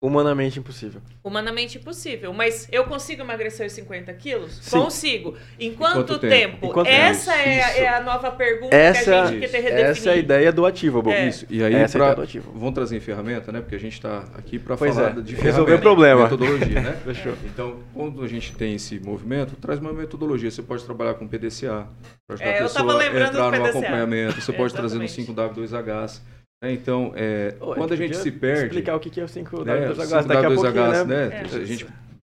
[0.00, 1.00] Humanamente impossível.
[1.24, 2.30] Humanamente impossível.
[2.34, 4.58] Mas eu consigo emagrecer 50 quilos?
[4.60, 4.78] Sim.
[4.78, 5.34] Consigo.
[5.58, 6.68] Em quanto, quanto tempo?
[6.68, 7.34] Quanto essa?
[7.34, 9.90] É, é, a nova pergunta essa, que a é gente quer ter redefinido.
[9.90, 11.28] Essa é a ideia do ativo, É.
[11.28, 11.46] Isso.
[11.48, 13.60] E aí, essa é pra, é do trazer ferramenta, né?
[13.62, 15.20] Porque a gente está aqui para falar é.
[15.22, 16.24] de Resolver o problema.
[16.24, 16.92] Metodologia, né?
[17.02, 17.32] Fechou.
[17.46, 20.50] Então, quando a gente tem esse movimento, traz uma metodologia.
[20.50, 21.88] Você pode trabalhar com PDCA,
[22.26, 24.42] para ajudar a é, pessoa a entrar no acompanhamento.
[24.42, 26.20] Você pode trazer no 5W2H
[26.62, 28.64] é, então, é, Ô, quando a gente se perde.
[28.64, 29.64] explicar o que é o 5W2H.
[29.64, 31.28] Né, o 5W2H, né?
[31.28, 31.36] né?
[31.36, 31.40] É.
[31.40, 31.86] A gente,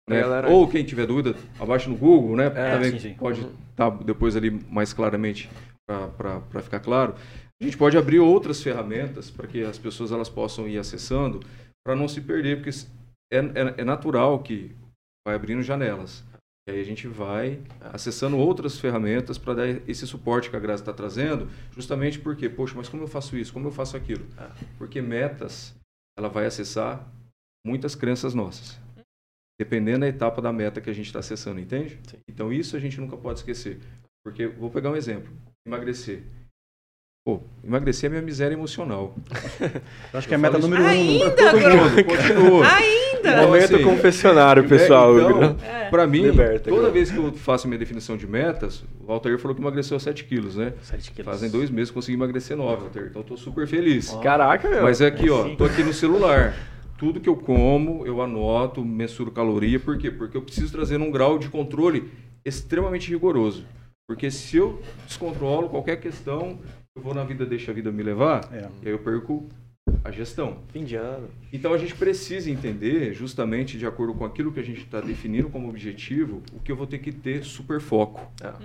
[0.09, 0.21] né?
[0.21, 0.49] Galera...
[0.49, 2.47] Ou quem tiver dúvida, abaixo no Google, né?
[2.47, 3.15] É, Também sim, sim.
[3.15, 5.49] pode estar tá depois ali mais claramente
[5.87, 7.15] para ficar claro.
[7.61, 11.41] A gente pode abrir outras ferramentas para que as pessoas elas possam ir acessando
[11.85, 12.71] para não se perder, porque
[13.33, 14.75] é, é, é natural que
[15.27, 16.23] vai abrindo janelas.
[16.69, 20.83] E aí a gente vai acessando outras ferramentas para dar esse suporte que a Graça
[20.83, 23.53] está trazendo, justamente porque, poxa, mas como eu faço isso?
[23.53, 24.27] Como eu faço aquilo?
[24.37, 24.51] Ah.
[24.77, 25.77] Porque metas,
[26.19, 27.09] ela vai acessar
[27.65, 28.81] muitas crenças nossas.
[29.61, 32.01] Dependendo da etapa da meta que a gente está acessando, entende?
[32.05, 32.19] Sim.
[32.29, 33.79] Então isso a gente nunca pode esquecer.
[34.25, 35.33] Porque, vou pegar um exemplo.
[35.65, 36.25] Emagrecer.
[37.25, 39.15] Pô, emagrecer é minha miséria emocional.
[40.13, 40.87] Eu acho que é a meta número um.
[40.87, 42.67] Ainda, Todo mundo, continua.
[42.75, 43.16] Ainda?
[43.27, 45.19] Então, Momento assim, confessionário, pessoal.
[45.19, 45.89] É, então, É.
[45.91, 46.93] Pra mim, Liberta, toda cara.
[46.93, 50.57] vez que eu faço minha definição de metas, o Altair falou que emagreceu 7 quilos,
[50.57, 50.73] né?
[50.83, 51.31] Sete quilos.
[51.31, 53.07] Fazem dois meses que consegui emagrecer 9, Altair.
[53.11, 54.11] Então eu tô super feliz.
[54.23, 54.83] Caraca, meu.
[54.83, 55.57] Mas é aqui, ó, Sim.
[55.57, 56.55] tô aqui no celular.
[56.99, 59.79] Tudo que eu como, eu anoto, mensuro caloria.
[59.79, 60.11] Por quê?
[60.11, 62.11] Porque eu preciso trazer um grau de controle
[62.45, 63.65] extremamente rigoroso.
[64.09, 66.59] Porque se eu descontrolo qualquer questão,
[66.97, 68.67] eu vou na vida, deixa a vida me levar, É.
[68.83, 69.49] e aí eu perco
[70.05, 70.59] a gestão.
[70.69, 71.29] Fim de ano.
[71.53, 75.49] Então a gente precisa entender, justamente de acordo com aquilo que a gente está definindo
[75.49, 78.31] como objetivo, o que eu vou ter que ter super foco.
[78.43, 78.59] Ah.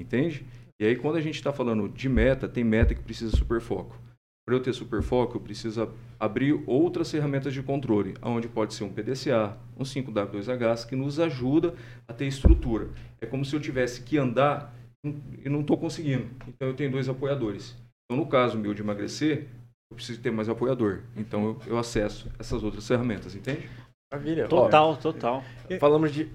[0.00, 0.44] Entende?
[0.80, 3.60] E aí quando a gente está falando de meta, tem meta que precisa de super
[3.60, 3.98] foco.
[4.46, 8.74] Para eu ter super foco, eu preciso ab- abrir outras ferramentas de controle, onde pode
[8.74, 11.74] ser um PDCA, um 5W2Hs, que nos ajuda
[12.06, 12.90] a ter estrutura.
[13.20, 14.72] É como se eu tivesse que andar
[15.04, 16.26] e não estou conseguindo.
[16.46, 17.74] Então eu tenho dois apoiadores.
[18.04, 19.48] Então no caso meu de emagrecer,
[19.90, 21.02] eu preciso ter mais apoiador.
[21.16, 23.68] Então eu, eu acesso essas outras ferramentas, entende?
[24.12, 24.44] Maravilha.
[24.46, 25.44] Ó, Total, total.
[25.80, 26.30] falamos de.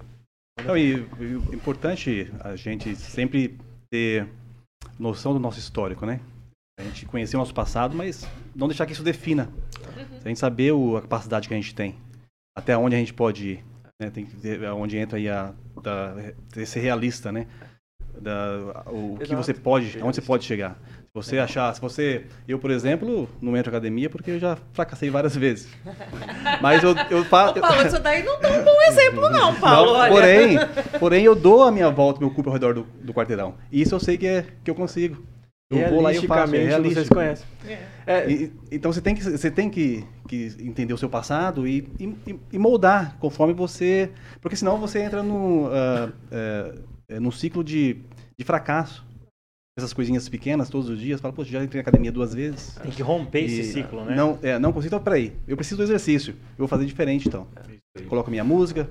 [0.66, 3.58] Não, e, e o importante a gente sempre
[3.90, 4.28] ter
[5.00, 6.20] noção do nosso histórico, né?
[6.80, 9.50] A gente conhecer o nosso passado, mas não deixar que isso defina.
[10.24, 11.96] A gente saber o- a capacidade que a gente tem,
[12.58, 13.66] até onde a gente pode ir.
[14.02, 14.10] Né?
[14.10, 16.16] Tem que ver onde entra aí a da,
[16.66, 17.48] ser realista, né?
[18.20, 19.44] Da, o que Exato.
[19.44, 20.78] você pode, aonde você pode chegar.
[21.14, 24.58] Se você achar, se você, eu por exemplo, não entro na academia porque eu já
[24.72, 25.68] fracassei várias vezes.
[26.62, 27.60] Mas eu, eu Ô, faço.
[27.60, 29.98] Paulo, isso daí não é um bom exemplo, não, Paulo.
[29.98, 30.58] Não, porém,
[31.02, 33.56] porém, eu dou a minha volta, meu cupo ao redor do, do quarteirão.
[33.70, 35.22] E isso eu sei que, é, que eu consigo.
[35.70, 36.56] Eu vou lá e eu faço.
[36.56, 37.46] É vocês conhecem.
[38.08, 38.32] É.
[38.32, 42.40] E- então você tem que, você tem que, que entender o seu passado e, e,
[42.54, 44.10] e moldar conforme você.
[44.40, 46.74] Porque senão você entra no, é,
[47.10, 47.98] é, num ciclo de,
[48.38, 49.11] de fracasso.
[49.82, 51.20] Essas coisinhas pequenas todos os dias.
[51.20, 52.76] Fala, pô, já entrei na academia duas vezes.
[52.82, 54.16] Tem que romper esse E ciclo, né?
[54.16, 54.94] Não, é, não consigo.
[54.94, 55.34] Então, peraí.
[55.48, 56.34] Eu preciso do exercício.
[56.34, 57.48] Eu vou fazer diferente então.
[58.08, 58.90] Coloco a minha música,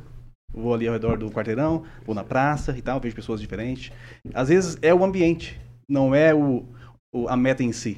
[0.52, 3.92] vou ali ao redor do quarteirão, vou na praça e tal, vejo pessoas diferentes.
[4.34, 6.64] Às vezes é o ambiente, não é o,
[7.12, 7.96] o- a meta em si.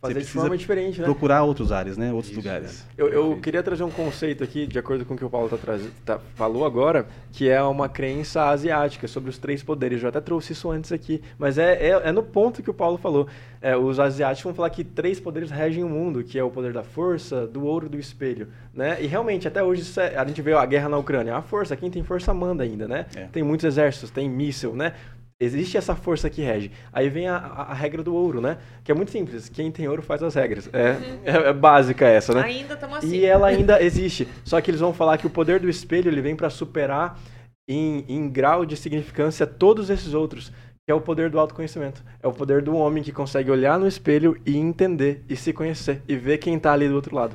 [0.00, 1.04] Fazer de forma diferente, né?
[1.04, 2.10] Procurar outros áreas, né?
[2.10, 2.86] Outros Isso, lugares.
[2.96, 5.58] Eu, eu queria trazer um conceito aqui, de acordo com o que o Paulo tá
[6.02, 10.02] tá- falou agora, que é uma crença asiática sobre os três poderes.
[10.02, 12.96] Eu até trouxe isso antes aqui, mas é, é, é no ponto que o Paulo
[12.96, 13.28] falou.
[13.60, 16.72] É, os asiáticos vão falar que três poderes regem o mundo, que é o poder
[16.72, 18.48] da força, do ouro e do espelho.
[18.72, 18.96] Né?
[19.02, 21.36] E realmente, até hoje, é- a gente vê a guerra na Ucrânia.
[21.36, 23.04] A força, quem tem força manda ainda, né?
[23.14, 23.24] É.
[23.26, 24.94] Tem muitos exércitos, tem míssil, né?
[25.42, 26.70] Existe essa força que rege.
[26.92, 28.58] Aí vem a, a, a regra do ouro, né?
[28.84, 29.48] Que é muito simples.
[29.48, 30.68] Quem tem ouro faz as regras.
[30.70, 32.42] É, é, é básica essa, né?
[32.42, 33.16] Ainda estamos assim.
[33.16, 34.28] E ela ainda existe.
[34.44, 37.18] Só que eles vão falar que o poder do espelho ele vem para superar
[37.66, 40.52] em, em grau de significância todos esses outros.
[40.86, 42.04] Que é o poder do autoconhecimento.
[42.22, 46.02] É o poder do homem que consegue olhar no espelho e entender, e se conhecer,
[46.06, 47.34] e ver quem tá ali do outro lado.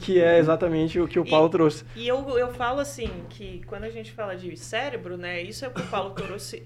[0.00, 1.84] Que é exatamente o que o E- Paulo trouxe.
[1.94, 5.68] E eu, eu falo assim, que quando a gente fala de cérebro, né, isso é
[5.68, 6.64] o que o Paulo trouxe,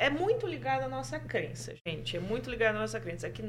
[0.00, 3.42] é muito ligado à nossa crença, gente, é muito ligado à nossa crença, é que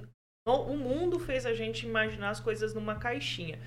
[0.47, 3.59] o mundo fez a gente imaginar as coisas numa caixinha.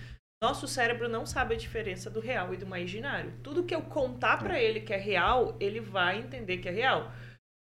[0.43, 3.33] Nosso cérebro não sabe a diferença do real e do imaginário.
[3.45, 7.13] Tudo que eu contar pra ele que é real, ele vai entender que é real.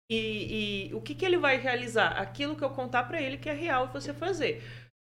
[0.10, 2.18] E, e o que, que ele vai realizar?
[2.18, 4.64] Aquilo que eu contar pra ele que é real você fazer.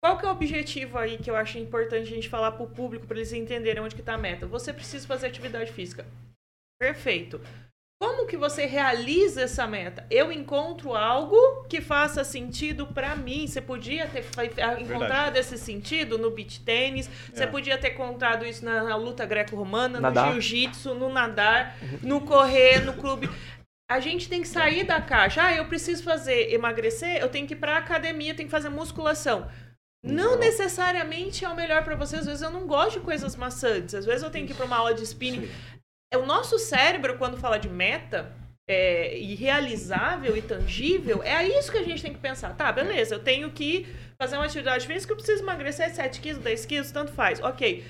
[0.05, 3.07] Qual que é o objetivo aí que eu acho importante a gente falar pro público
[3.07, 4.47] para eles entenderem onde que tá a meta?
[4.47, 6.07] Você precisa fazer atividade física.
[6.79, 7.41] Perfeito.
[8.01, 10.05] Como que você realiza essa meta?
[10.11, 13.47] Eu encontro algo que faça sentido para mim.
[13.47, 17.47] Você podia ter fa- encontrado esse sentido no beach tênis, você É.
[17.47, 22.95] podia ter encontrado isso na, na luta greco-romana, no jiu-jitsu, no nadar, no correr, no
[22.95, 23.31] clube.
[23.91, 25.43] A gente tem que sair da caixa.
[25.45, 29.49] Ah, eu preciso fazer emagrecer, eu tenho que ir pra academia, tenho que fazer musculação.
[30.03, 32.17] Não necessariamente é o melhor pra você.
[32.17, 33.95] Às vezes eu não gosto de coisas maçantes.
[33.95, 35.49] Às vezes eu tenho que ir pra uma aula de spinning.
[36.15, 38.33] É o nosso cérebro, quando fala de meta,
[38.71, 42.55] é, e realizável e tangível, é isso que a gente tem que pensar.
[42.55, 43.85] Tá, beleza, eu tenho que
[44.17, 47.41] fazer uma atividade física, eu preciso emagrecer 7 quilos, 10 quilos, tanto faz.
[47.43, 47.85] Ok.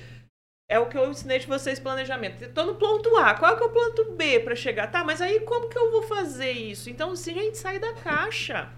[0.67, 2.51] É o que eu ensinei de vocês planejamento.
[2.51, 4.87] Tô no ponto A, qual que é o ponto B pra chegar?
[4.87, 6.89] Tá, mas aí como que eu vou fazer isso?
[6.89, 8.73] Então, se a gente sair da caixa.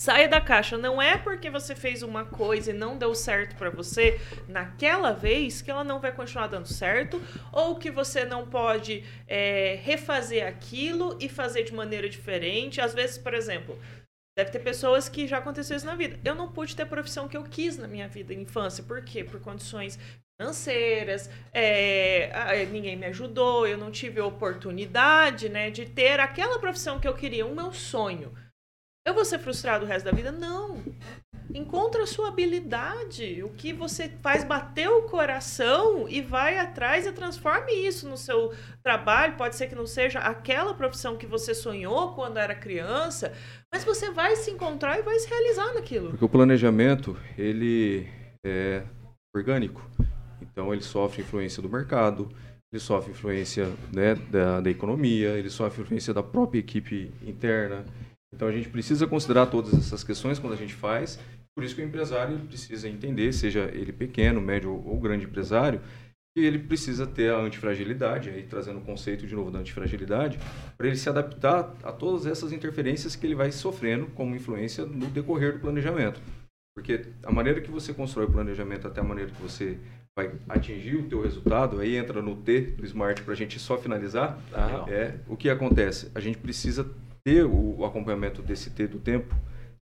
[0.00, 0.78] Saia da caixa.
[0.78, 5.60] Não é porque você fez uma coisa e não deu certo pra você naquela vez
[5.60, 7.20] que ela não vai continuar dando certo,
[7.52, 12.80] ou que você não pode é, refazer aquilo e fazer de maneira diferente.
[12.80, 13.76] Às vezes, por exemplo,
[14.38, 16.16] deve ter pessoas que já aconteceu isso na vida.
[16.24, 18.84] Eu não pude ter a profissão que eu quis na minha vida infância.
[18.84, 19.24] Por quê?
[19.24, 19.98] Por condições
[20.40, 27.00] financeiras, é, ah, ninguém me ajudou, eu não tive oportunidade né, de ter aquela profissão
[27.00, 28.32] que eu queria, o meu sonho.
[29.08, 30.30] Eu vou ser frustrado o resto da vida?
[30.30, 30.82] Não.
[31.54, 37.12] Encontra a sua habilidade, o que você faz bater o coração e vai atrás e
[37.12, 39.34] transforme isso no seu trabalho.
[39.38, 43.32] Pode ser que não seja aquela profissão que você sonhou quando era criança,
[43.72, 46.10] mas você vai se encontrar e vai se realizar naquilo.
[46.10, 48.06] Porque o planejamento, ele
[48.44, 48.82] é
[49.34, 49.82] orgânico.
[50.42, 52.28] Então, ele sofre influência do mercado,
[52.70, 57.86] ele sofre influência né, da, da economia, ele sofre influência da própria equipe interna.
[58.34, 61.18] Então, a gente precisa considerar todas essas questões quando a gente faz.
[61.56, 65.80] Por isso que o empresário precisa entender, seja ele pequeno, médio ou grande empresário,
[66.36, 70.38] que ele precisa ter a antifragilidade, aí trazendo o conceito de novo da antifragilidade,
[70.76, 75.06] para ele se adaptar a todas essas interferências que ele vai sofrendo como influência no
[75.06, 76.20] decorrer do planejamento.
[76.76, 79.78] Porque a maneira que você constrói o planejamento até a maneira que você
[80.16, 83.76] vai atingir o teu resultado, aí entra no T do Smart para a gente só
[83.76, 86.08] finalizar, Ah, é o que acontece.
[86.14, 86.88] A gente precisa
[87.24, 89.34] ter o, o acompanhamento desse T do tempo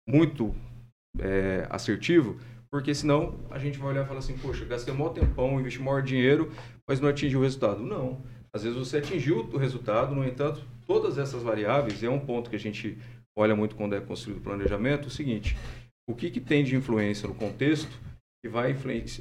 [0.07, 0.55] muito
[1.19, 2.37] é, assertivo,
[2.71, 5.81] porque senão a gente vai olhar e falar assim, poxa, gastei um maior tempão, investi
[5.81, 6.51] maior dinheiro,
[6.87, 7.81] mas não atingi o resultado.
[7.81, 8.21] Não.
[8.53, 12.49] Às vezes você atingiu o resultado, no entanto, todas essas variáveis, e é um ponto
[12.49, 12.97] que a gente
[13.37, 15.57] olha muito quando é construído o planejamento, é o seguinte,
[16.07, 17.99] o que, que tem de influência no contexto
[18.43, 18.71] que vai,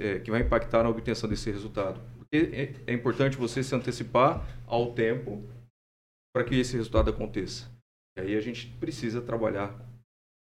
[0.00, 2.00] é, que vai impactar na obtenção desse resultado?
[2.18, 2.37] Porque
[2.87, 5.42] é, é importante você se antecipar ao tempo
[6.35, 7.73] para que esse resultado aconteça.
[8.16, 9.74] E aí a gente precisa trabalhar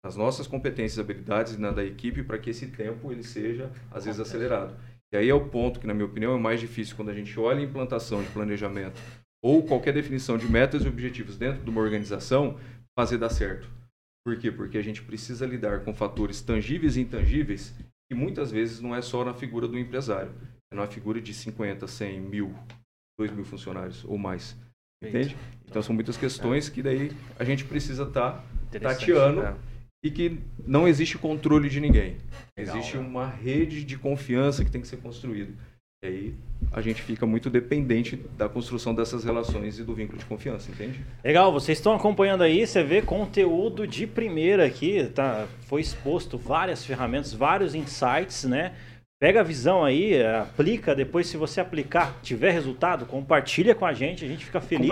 [0.04, 3.70] nas nossas competências e habilidades e na da equipe para que esse tempo ele seja,
[3.90, 4.74] às vezes, acelerado.
[5.12, 7.38] E aí é o ponto que, na minha opinião, é mais difícil quando a gente
[7.38, 9.00] olha a implantação de planejamento
[9.42, 12.58] ou qualquer definição de metas e objetivos dentro de uma organização,
[12.98, 13.68] fazer dar certo.
[14.24, 14.52] Por quê?
[14.52, 17.74] Porque a gente precisa lidar com fatores tangíveis e intangíveis
[18.08, 20.32] que muitas vezes não é só na figura do empresário,
[20.72, 22.54] é na figura de 50, 100, mil,
[23.18, 24.56] 2 mil funcionários ou mais.
[25.02, 25.36] Entende?
[25.68, 29.00] Então são muitas questões que daí a gente precisa estar Interessante.
[29.00, 29.54] tateando É.
[30.04, 32.16] e que não existe controle de ninguém.
[32.56, 33.06] Legal, existe né?
[33.06, 35.52] uma rede de confiança que tem que ser construída.
[36.02, 36.34] E aí
[36.72, 41.04] a gente fica muito dependente da construção dessas relações e do vínculo de confiança, entende?
[41.22, 45.46] Legal, vocês estão acompanhando aí, você vê conteúdo de primeira aqui, tá?
[45.66, 48.74] Foi exposto várias ferramentas, vários insights, né?
[49.20, 54.24] Pega a visão aí, aplica, depois se você aplicar, tiver resultado, compartilha com a gente,
[54.24, 54.88] a gente fica feliz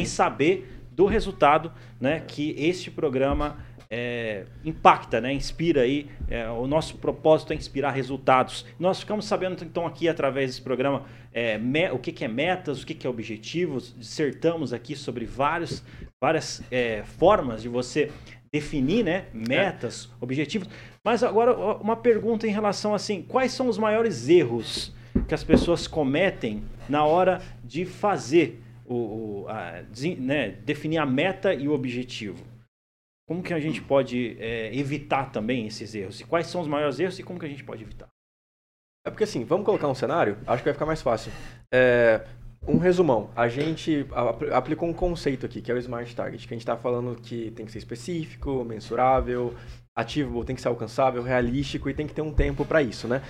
[0.00, 3.58] em saber do resultado, né, que este programa
[3.90, 6.06] é, impacta, né, inspira aí.
[6.30, 8.64] é, o nosso propósito é inspirar resultados.
[8.78, 12.82] Nós ficamos sabendo então aqui através desse programa é, me- o que, que é metas,
[12.82, 13.94] o que, que é objetivos.
[13.98, 15.82] Dissertamos aqui sobre vários
[16.18, 18.10] várias é, formas de você
[18.52, 20.68] definir, né, metas, objetivos.
[21.04, 24.92] Mas agora uma pergunta em relação assim, quais são os maiores erros
[25.28, 29.82] que as pessoas cometem na hora de fazer o, o a,
[30.18, 32.44] né, definir a meta e o objetivo?
[33.28, 36.20] Como que a gente pode é, evitar também esses erros?
[36.20, 38.08] E quais são os maiores erros e como que a gente pode evitar?
[39.06, 40.36] É porque assim, vamos colocar um cenário?
[40.46, 41.32] Acho que vai ficar mais fácil.
[41.72, 42.26] É,
[42.66, 43.30] um resumão.
[43.34, 46.62] A gente apl- aplicou um conceito aqui, que é o Smart Target, que a gente
[46.62, 49.54] está falando que tem que ser específico, mensurável,
[49.96, 53.22] achievable, tem que ser alcançável, realístico e tem que ter um tempo para isso, né?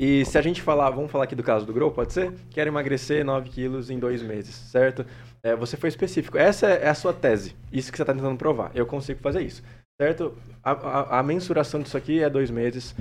[0.00, 2.32] E se a gente falar, vamos falar aqui do caso do Grow, pode ser?
[2.50, 5.04] Quero emagrecer 9 quilos em dois meses, certo?
[5.42, 6.38] É, você foi específico.
[6.38, 7.54] Essa é a sua tese.
[7.72, 8.70] Isso que você está tentando provar.
[8.74, 9.60] Eu consigo fazer isso,
[10.00, 10.34] certo?
[10.62, 12.94] A, a- a mensuração disso aqui é dois meses.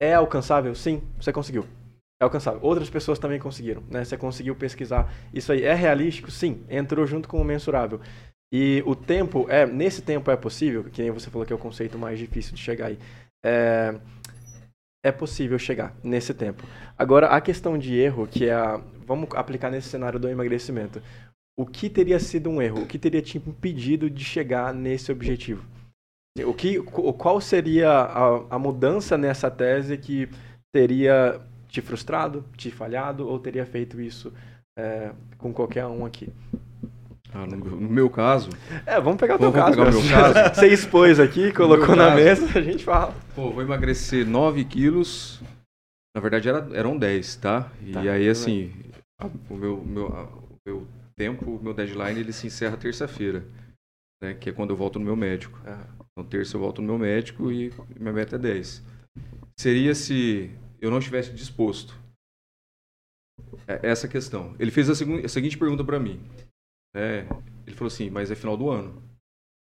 [0.00, 0.74] É alcançável?
[0.74, 1.66] Sim, você conseguiu.
[2.22, 2.60] É alcançável.
[2.62, 4.04] Outras pessoas também conseguiram, né?
[4.04, 5.12] Você conseguiu pesquisar.
[5.34, 6.30] Isso aí é realístico?
[6.30, 8.00] Sim, entrou junto com o mensurável.
[8.54, 11.58] E o tempo, é nesse tempo é possível, que nem você falou que é o
[11.58, 12.98] conceito mais difícil de chegar aí.
[13.44, 13.98] É,
[15.04, 16.62] é possível chegar nesse tempo.
[16.96, 18.80] Agora, a questão de erro, que é a.
[19.04, 21.02] Vamos aplicar nesse cenário do emagrecimento.
[21.58, 22.82] O que teria sido um erro?
[22.82, 25.66] O que teria te impedido de chegar nesse objetivo?
[26.46, 30.28] O que, qual seria a, a mudança nessa tese que
[30.72, 31.42] teria
[31.72, 34.32] te frustrado, te falhado ou teria feito isso
[34.78, 36.28] é, com qualquer um aqui?
[37.34, 38.50] Ah, no, meu- no meu caso,
[38.84, 39.70] É, vamos pegar o teu caso.
[39.78, 40.34] pegar meu cara.
[40.34, 40.54] caso?
[40.60, 42.16] Você expôs aqui, colocou na caso.
[42.16, 43.14] mesa, a gente fala.
[43.34, 45.40] pô, vou emagrecer 9 quilos.
[46.14, 47.72] Na verdade era, eram 10, tá?
[47.82, 48.70] E Tá, aí, assim,
[49.48, 53.42] o meu, meu, o meu tempo, o meu deadline, ele se encerra terça-feira.
[54.22, 55.58] Né, que é quando eu volto no meu médico.
[55.66, 55.80] Ah,
[56.12, 58.82] Então, terça eu volto no meu médico e minha meta é 10.
[59.58, 60.50] Seria se
[60.82, 61.96] eu não estivesse disposto.
[63.68, 64.56] É essa a questão.
[64.58, 66.20] Ele fez a, a seguinte pergunta para mim.
[66.92, 67.20] né?
[67.66, 69.00] ele falou assim, mas é final do ano.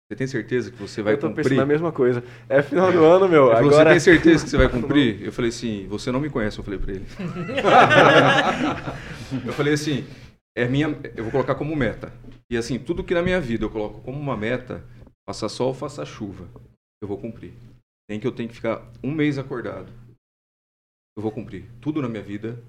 [0.08, 1.44] Você tem certeza que você vai eu tô cumprir?
[1.44, 2.24] pensando a mesma coisa.
[2.48, 3.48] É final do ano, meu.
[3.48, 3.90] Ele falou, agora...
[3.90, 5.22] você tem certeza que você vai cumprir?
[5.22, 7.06] Eu falei assim, você não me conhece, eu falei pra ele.
[9.46, 10.06] eu falei assim,
[10.56, 12.12] é minha, eu vou colocar como meta.
[12.50, 14.84] E assim, tudo que na minha vida eu coloco como uma meta,
[15.28, 16.48] faça sol, faça chuva,
[17.02, 17.54] eu vou cumprir.
[18.10, 19.92] Nem que eu tenho que ficar um mês acordado,
[21.16, 21.66] eu vou cumprir.
[21.80, 22.62] Tudo na minha vida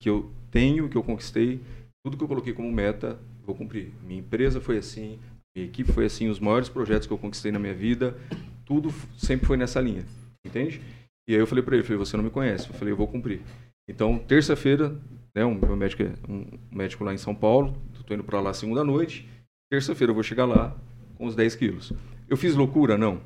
[0.00, 1.60] que eu tenho, que eu conquistei,
[2.04, 3.92] tudo que eu coloquei como meta, vou cumprir.
[4.02, 5.18] Minha empresa foi assim,
[5.56, 8.16] minha equipe foi assim, os maiores projetos que eu conquistei na minha vida,
[8.64, 10.04] tudo sempre foi nessa linha,
[10.44, 10.80] entende?
[11.28, 13.08] E aí eu falei pra ele, falei, você não me conhece, eu falei, eu vou
[13.08, 13.42] cumprir.
[13.88, 15.00] Então, terça-feira,
[15.34, 18.54] né, um meu médico é um médico lá em São Paulo, tô indo pra lá
[18.54, 19.28] segunda noite,
[19.70, 20.78] terça-feira eu vou chegar lá
[21.16, 21.92] com os 10 quilos.
[22.28, 22.96] Eu fiz loucura?
[22.96, 23.20] Não.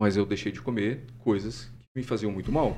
[0.00, 2.76] Mas eu deixei de comer coisas que me faziam muito mal.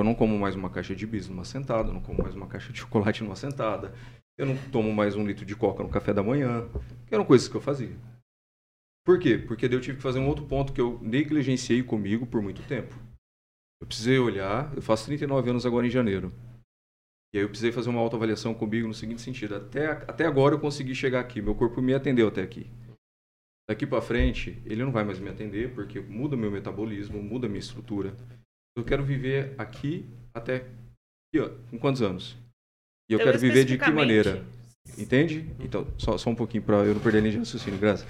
[0.00, 2.46] Eu não como mais uma caixa de bis numa sentada, eu não como mais uma
[2.46, 3.92] caixa de chocolate numa sentada,
[4.36, 6.68] eu não tomo mais um litro de coca no café da manhã,
[7.06, 7.96] que eram coisas que eu fazia.
[9.04, 9.38] Por quê?
[9.38, 12.94] Porque eu tive que fazer um outro ponto que eu negligenciei comigo por muito tempo.
[13.80, 16.32] Eu precisei olhar, eu faço 39 anos agora em janeiro.
[17.32, 20.60] E aí eu precisei fazer uma autoavaliação comigo no seguinte sentido, até, até agora eu
[20.60, 22.70] consegui chegar aqui, meu corpo me atendeu até aqui.
[23.68, 27.58] Daqui para frente, ele não vai mais me atender porque muda meu metabolismo, muda minha
[27.58, 28.16] estrutura.
[28.78, 32.36] Eu quero viver aqui até aqui, ó, com quantos anos?
[33.10, 34.44] E eu Então, quero viver de que maneira?
[34.96, 35.46] Entende?
[35.60, 38.06] Então, só, só um pouquinho para eu não perder linha de raciocínio, graças.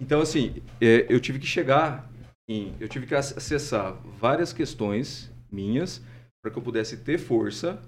[0.00, 2.10] Então, assim, é, eu tive que chegar
[2.48, 2.74] em.
[2.80, 6.02] Eu tive que ac- acessar várias questões minhas
[6.42, 7.80] para que eu pudesse ter força,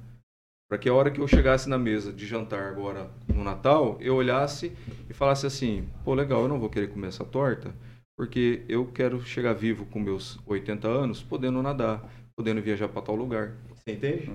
[0.68, 4.14] para que a hora que eu chegasse na mesa de jantar agora no Natal, eu
[4.14, 4.72] olhasse
[5.08, 7.74] e falasse assim: pô, legal, eu não vou querer comer essa torta,
[8.16, 12.10] porque eu quero chegar vivo com meus 80 anos, podendo nadar,
[12.40, 13.52] podendo viajar para tal lugar.
[13.74, 14.30] Você entende?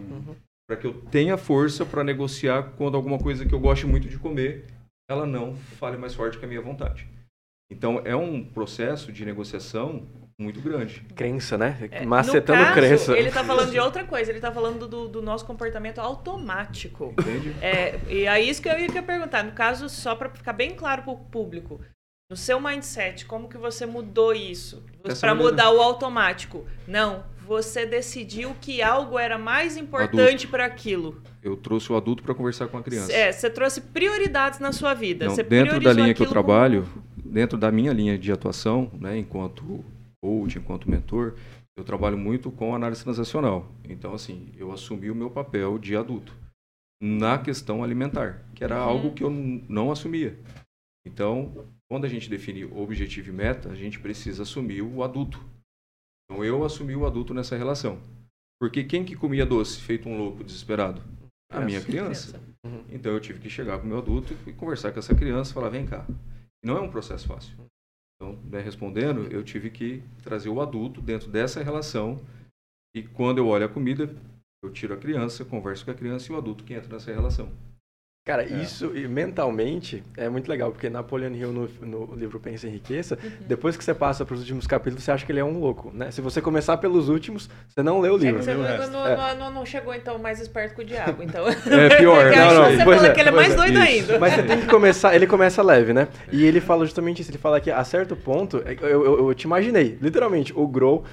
[0.68, 4.18] para que eu tenha força para negociar quando alguma coisa que eu goste muito de
[4.18, 4.66] comer,
[5.08, 7.08] ela não fale mais forte que a minha vontade.
[7.72, 10.08] Então é um processo de negociação
[10.40, 11.02] muito grande.
[11.16, 11.78] Crença, né?
[11.92, 13.18] É, Macetando no caso, crença.
[13.18, 17.14] Ele tá falando de outra coisa, ele tá falando do, do nosso comportamento automático.
[17.20, 17.56] Entende?
[17.62, 19.44] É, e é isso que eu ia perguntar.
[19.44, 21.80] No caso, só para ficar bem claro para o público,
[22.30, 24.84] no seu mindset, como que você mudou isso?
[25.20, 26.66] Para mudar o automático?
[26.88, 31.22] Não, você decidiu que algo era mais importante para aquilo.
[31.44, 33.14] Eu trouxe o adulto para conversar com a criança.
[33.14, 35.26] É, você trouxe prioridades na sua vida.
[35.28, 36.88] Não, dentro da linha que eu trabalho,
[37.24, 39.86] dentro da minha linha de atuação, né, enquanto
[40.24, 41.36] coach, enquanto mentor,
[41.78, 43.72] eu trabalho muito com análise transacional.
[43.88, 46.34] Então, assim, eu assumi o meu papel de adulto
[47.02, 48.90] na questão alimentar, que era Uhum.
[48.90, 50.40] algo que eu não assumia.
[51.06, 55.40] Então, quando a gente define objetivo e meta, a gente precisa assumir o adulto.
[56.26, 58.02] Então, eu assumi o adulto nessa relação.
[58.60, 61.02] Porque quem que comia doce, feito um louco, desesperado?
[61.52, 62.40] A minha criança.
[62.66, 62.84] Uhum.
[62.90, 65.54] Então eu tive que chegar com o meu adulto e conversar com essa criança e
[65.54, 66.06] falar, vem cá,
[66.64, 67.56] não é um processo fácil.
[68.16, 72.20] Então, né, respondendo, eu tive que trazer o adulto dentro dessa relação.
[72.96, 74.10] E quando eu olho a comida,
[74.64, 77.52] eu tiro a criança, converso com a criança e o adulto que entra nessa relação.
[78.28, 81.70] Cara, isso e mentalmente é muito legal, porque Napoleon Hill no,
[82.08, 85.24] no livro Pensa em Riqueza, depois que você passa para os últimos capítulos, você acha
[85.24, 86.10] que ele é um louco, né?
[86.10, 88.42] Se você começar pelos últimos, você não lê o É que livro.
[88.42, 88.92] você viu o não, resto?
[88.92, 89.36] não- É.
[89.36, 91.46] não- não- chegou então mais esperto que o diabo, então.
[91.72, 93.56] É pior, não, não, Você pois fala é, que ele é mais é.
[93.58, 93.82] doido Isso.
[93.84, 94.20] ainda.
[94.20, 96.08] Mas você tem que começar, ele começa leve, né?
[96.32, 99.34] E ele fala justamente isso, ele fala que a certo ponto, é, eu, eu, eu
[99.36, 101.04] te imaginei, literalmente, o Grow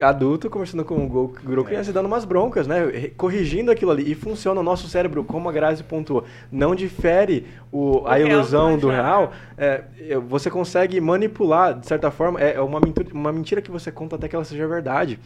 [0.00, 3.10] adulto conversando com o Grow, Grow criança e dando umas broncas, né?
[3.16, 4.10] Corrigindo aquilo ali.
[4.10, 8.28] E funciona o nosso cérebro, como a Grazi pontuou, não difere o, a O real
[8.28, 9.32] ilusão do real.
[9.56, 9.84] É,
[10.28, 14.16] você consegue manipular, de certa forma, é é uma mentira, uma mentira que você conta
[14.16, 15.18] até que ela seja verdade.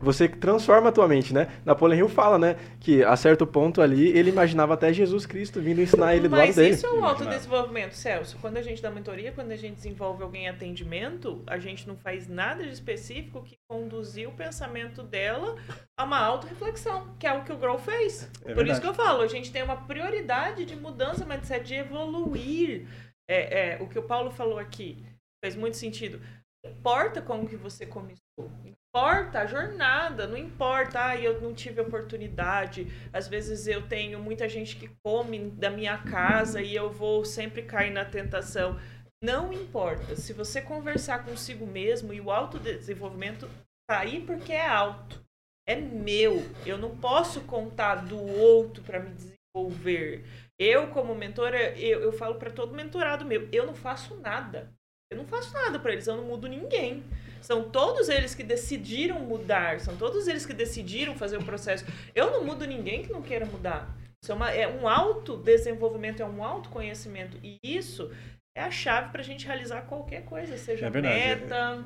[0.00, 1.48] Você transforma a tua mente, né?
[1.64, 2.56] Napoleon Hill fala, né?
[2.80, 6.50] Que a certo ponto ali, ele imaginava até Jesus Cristo vindo ensinar ele do Mas
[6.50, 6.74] lado dele.
[6.74, 8.38] isso é o autodesenvolvimento, Celso.
[8.40, 11.96] Quando a gente dá mentoria, quando a gente desenvolve alguém em atendimento, a gente não
[11.96, 15.56] faz nada de específico que conduzir o pensamento dela
[15.96, 18.24] a uma autorreflexão, que é o que o Grow fez.
[18.24, 18.70] É Por verdade.
[18.72, 22.86] isso que eu falo, a gente tem uma prioridade de mudança mindset, de evoluir.
[23.30, 25.04] É, é, o que o Paulo falou aqui
[25.44, 26.20] fez muito sentido.
[26.64, 28.50] Não importa como que você começou.
[28.64, 32.86] Importa a jornada, não importa, ah, eu não tive oportunidade.
[33.12, 37.62] Às vezes eu tenho muita gente que come da minha casa e eu vou sempre
[37.62, 38.78] cair na tentação.
[39.22, 40.16] Não importa.
[40.16, 43.48] Se você conversar consigo mesmo e o autodesenvolvimento
[43.88, 45.24] aí porque é alto.
[45.66, 46.44] É meu.
[46.64, 50.24] Eu não posso contar do outro para me desenvolver.
[50.58, 54.72] Eu, como mentora, eu, eu falo para todo mentorado meu, eu não faço nada.
[55.10, 57.02] Eu não faço nada para eles, eu não mudo ninguém.
[57.40, 61.84] São todos eles que decidiram mudar, são todos eles que decidiram fazer o processo.
[62.14, 63.96] Eu não mudo ninguém que não queira mudar.
[64.22, 67.38] Isso é, uma, é um autodesenvolvimento, é um autoconhecimento.
[67.42, 68.10] E isso
[68.54, 71.84] é a chave para a gente realizar qualquer coisa, seja É meta,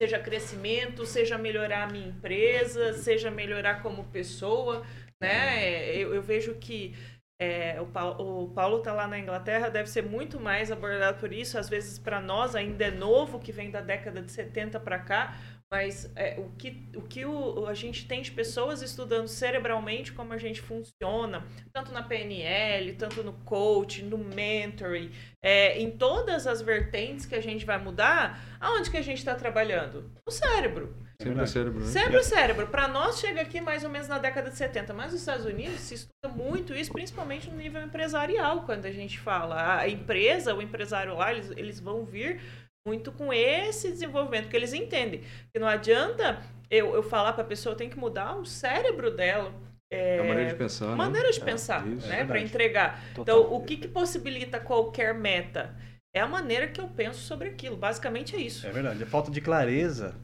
[0.00, 4.84] seja crescimento, seja melhorar a minha empresa, seja melhorar como pessoa,
[5.20, 5.96] né?
[5.96, 6.94] Eu, eu vejo que
[7.40, 11.32] é, o, Paulo, o Paulo tá lá na Inglaterra, deve ser muito mais abordado por
[11.32, 11.58] isso.
[11.58, 15.36] Às vezes, para nós, ainda é novo, que vem da década de 70 para cá.
[15.70, 20.32] Mas é, o que, o que o, a gente tem de pessoas estudando cerebralmente como
[20.32, 25.10] a gente funciona, tanto na PNL, tanto no coach, no mentoring,
[25.42, 29.34] é, em todas as vertentes que a gente vai mudar, aonde que a gente está
[29.34, 30.10] trabalhando?
[30.26, 30.94] No cérebro.
[31.20, 31.50] Sempre é verdade.
[31.50, 31.86] cérebro, né?
[31.86, 32.66] Sempre o cérebro.
[32.68, 35.80] Para nós chega aqui mais ou menos na década de 70, mas nos Estados Unidos
[35.80, 39.80] se estuda muito isso, principalmente no nível empresarial, quando a gente fala.
[39.80, 42.40] A empresa, o empresário lá, eles, eles vão vir
[42.86, 45.22] muito com esse desenvolvimento, porque eles entendem
[45.52, 49.52] que não adianta eu, eu falar para a pessoa, tem que mudar o cérebro dela.
[49.90, 50.94] É a maneira de pensar, né?
[50.94, 52.06] maneira de É, pensar, isso.
[52.08, 53.02] né, É para entregar.
[53.14, 53.22] Total.
[53.40, 55.74] Então, o que, que possibilita qualquer meta?
[56.14, 57.76] É a maneira que eu penso sobre aquilo.
[57.76, 58.66] Basicamente é isso.
[58.66, 59.02] É verdade.
[59.02, 60.14] A falta de clareza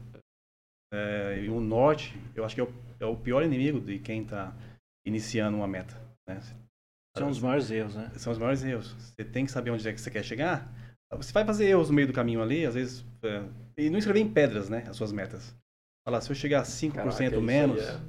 [0.93, 4.21] é, e o norte, eu acho que é o, é o pior inimigo de quem
[4.23, 4.53] está
[5.05, 5.95] iniciando uma meta.
[6.27, 6.39] né?
[7.17, 8.11] São os maiores erros, né?
[8.17, 8.93] São os maiores erros.
[8.99, 10.69] Você tem que saber onde é que você quer chegar.
[11.17, 13.05] Você vai fazer erros no meio do caminho ali, às vezes.
[13.23, 13.41] é,
[13.77, 14.83] e não escrever em pedras, né?
[14.87, 15.55] As suas metas.
[16.07, 17.99] Falar, se eu chegar a 5% Caraca, menos, é-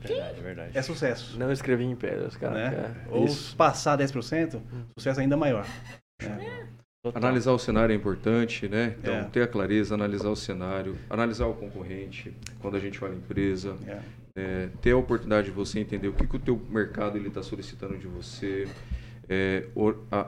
[0.00, 0.76] Verdade, verdade.
[0.76, 1.38] é sucesso.
[1.38, 2.54] Não escrevi em pedras, cara.
[2.54, 2.94] né?
[3.06, 3.56] É, Ou isso.
[3.56, 4.60] passar 10%,
[4.98, 5.64] sucesso ainda maior.
[6.20, 6.28] É.
[6.28, 6.68] né?
[7.14, 8.96] Analisar o cenário é importante, né?
[8.98, 9.24] Então, É.
[9.24, 13.76] ter a clareza, analisar o cenário, analisar o concorrente, quando a gente olha a empresa,
[13.86, 14.00] É.
[14.36, 17.42] é, ter a oportunidade de você entender o que, que o teu mercado ele está
[17.42, 18.66] solicitando de você.
[19.28, 19.68] É,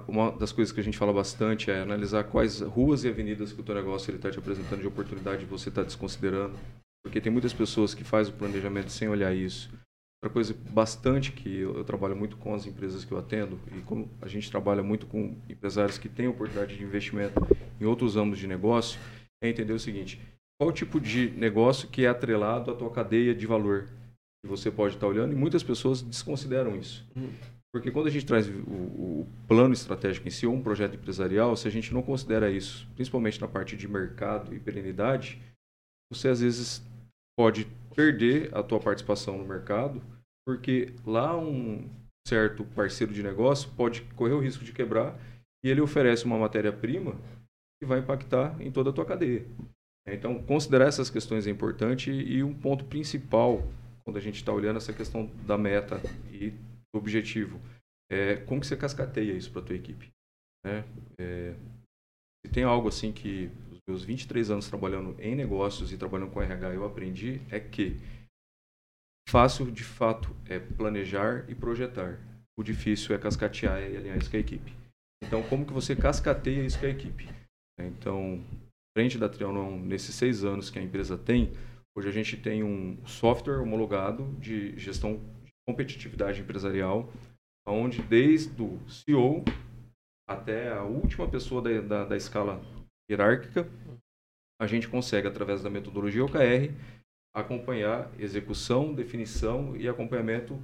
[0.07, 3.61] uma das coisas que a gente fala bastante é analisar quais ruas e avenidas que
[3.61, 6.59] o teu negócio está te apresentando de oportunidade você está desconsiderando.
[7.03, 9.70] Porque tem muitas pessoas que fazem o planejamento sem olhar isso.
[10.22, 13.80] Outra coisa bastante que eu, eu trabalho muito com as empresas que eu atendo e
[13.80, 17.40] como a gente trabalha muito com empresários que têm oportunidade de investimento
[17.80, 19.01] em outros ramos de negócio,
[19.42, 20.20] é entender o seguinte:
[20.61, 23.88] qual tipo de negócio que é atrelado à tua cadeia de valor
[24.42, 27.07] que você pode estar olhando e muitas pessoas desconsideram isso.
[27.16, 27.30] Hum.
[27.72, 31.56] Porque quando a gente traz o, o plano estratégico em si, ou um projeto empresarial,
[31.56, 35.40] se a gente não considera isso, principalmente na parte de mercado e perenidade,
[36.12, 36.82] você às vezes
[37.38, 40.02] pode perder a tua participação no mercado,
[40.46, 41.88] porque lá um
[42.26, 45.18] certo parceiro de negócio pode correr o risco de quebrar
[45.64, 47.14] e ele oferece uma matéria-prima
[47.80, 49.46] que vai impactar em toda a tua cadeia.
[50.08, 53.62] Então, considerar essas questões é importante e um ponto principal
[54.04, 56.00] quando a gente está olhando essa questão da meta
[56.32, 56.52] e
[56.95, 57.61] objetivo
[58.11, 60.11] é como que você cascateia isso para a tua equipe.
[60.64, 60.84] Né?
[61.18, 61.55] É,
[62.45, 66.43] se tem algo assim que os meus 23 anos trabalhando em negócios e trabalhando com
[66.43, 67.97] RH eu aprendi é que
[69.28, 72.18] fácil de fato é planejar e projetar.
[72.59, 74.74] O difícil é cascatear e alinhar isso com a equipe.
[75.22, 77.28] Então, como que você cascateia isso com a equipe?
[77.78, 78.45] Então,
[78.97, 81.53] frente da Trianon, nesses seis anos que a empresa tem,
[81.97, 85.20] hoje a gente tem um software homologado de gestão
[85.70, 87.12] competitividade empresarial,
[87.66, 89.44] onde desde o CEO
[90.28, 92.60] até a última pessoa da, da, da escala
[93.08, 93.68] hierárquica,
[94.60, 96.74] a gente consegue, através da metodologia OKR,
[97.34, 100.60] acompanhar execução, definição e acompanhamento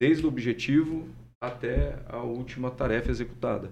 [0.00, 1.08] desde o objetivo
[1.42, 3.70] até a última tarefa executada.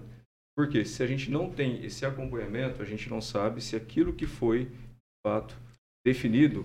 [0.55, 4.27] Porque se a gente não tem esse acompanhamento, a gente não sabe se aquilo que
[4.27, 5.57] foi, de fato,
[6.05, 6.63] definido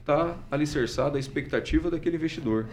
[0.00, 2.68] está alicerçado à expectativa daquele investidor.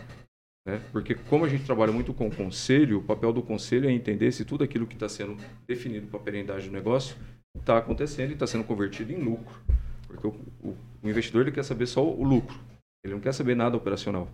[0.67, 0.81] Né?
[0.91, 4.33] Porque como a gente trabalha muito com o conselho, o papel do conselho é entender
[4.33, 7.15] se tudo aquilo que está sendo definido para a perenidade do negócio
[7.57, 9.57] está acontecendo e está sendo convertido em lucro.
[10.05, 12.59] Porque o, o, o investidor ele quer saber só o lucro,
[13.01, 14.27] ele não quer saber nada operacional.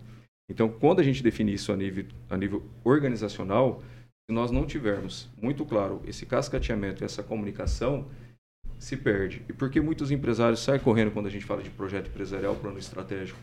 [0.50, 3.80] Então, quando a gente define isso a nível, a nível organizacional,
[4.28, 8.08] se nós não tivermos muito claro esse cascateamento e essa comunicação,
[8.76, 9.42] se perde.
[9.48, 12.78] E por que muitos empresários saem correndo quando a gente fala de projeto empresarial, plano
[12.78, 13.38] estratégico?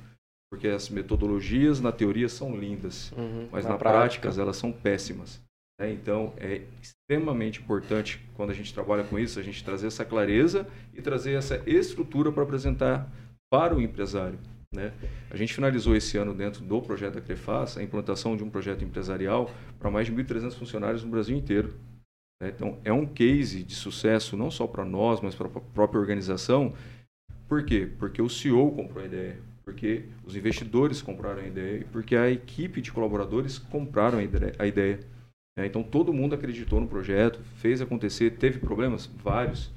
[0.52, 4.72] Porque as metodologias, na teoria, são lindas, uhum, mas na, na prática, prática elas são
[4.72, 5.42] péssimas.
[5.80, 5.92] Né?
[5.94, 10.68] Então, é extremamente importante, quando a gente trabalha com isso, a gente trazer essa clareza
[10.94, 13.10] e trazer essa estrutura para apresentar
[13.50, 14.38] para o empresário.
[14.74, 14.94] Né?
[15.30, 18.84] A gente finalizou esse ano dentro do projeto da Crefaz a implantação de um projeto
[18.84, 21.74] empresarial para mais de 1.300 funcionários no Brasil inteiro.
[22.42, 22.54] Né?
[22.56, 26.74] Então, é um case de sucesso não só para nós, mas para a própria organização.
[27.50, 27.90] Por quê?
[28.00, 32.30] Porque o CEO comprou a ideia, porque os investidores compraram a ideia e porque a
[32.30, 35.00] equipe de colaboradores compraram a ideia.
[35.58, 35.66] Né?
[35.66, 39.06] Então, todo mundo acreditou no projeto, fez acontecer, teve problemas?
[39.06, 39.72] Vários.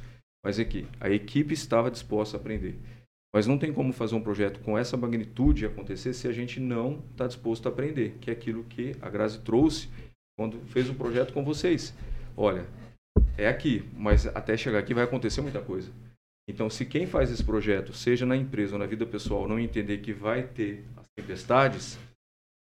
[0.45, 2.79] Mas é que a equipe estava disposta a aprender.
[3.35, 7.03] Mas não tem como fazer um projeto com essa magnitude acontecer se a gente não
[7.11, 9.89] está disposto a aprender, que é aquilo que a Grazi trouxe
[10.39, 11.93] quando fez o projeto com vocês.
[12.37, 12.65] Olha,
[13.37, 15.91] é aqui, mas até chegar aqui vai acontecer muita coisa.
[16.49, 19.99] Então, se quem faz esse projeto, seja na empresa ou na vida pessoal, não entender
[19.99, 21.99] que vai ter as tempestades,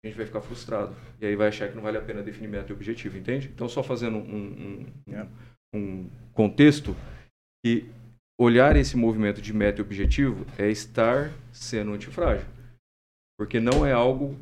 [0.04, 0.96] a gente vai ficar frustrado.
[1.22, 3.50] E aí vai achar que não vale a pena definir meta e objetivo, entende?
[3.54, 5.14] Então, só fazendo um, um,
[5.74, 6.96] um, um contexto,
[7.64, 7.86] que
[8.40, 12.48] olhar esse movimento de meta e objetivo é estar sendo antifrágil.
[13.38, 14.38] Porque não é algo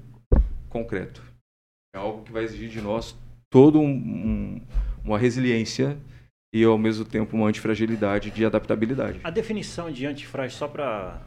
[0.70, 1.22] concreto.
[1.94, 3.18] É algo que vai exigir de nós
[3.50, 4.62] toda um,
[5.04, 5.98] uma resiliência
[6.54, 9.20] e, ao mesmo tempo, uma antifragilidade de adaptabilidade.
[9.24, 11.22] A definição de antifrágil, só para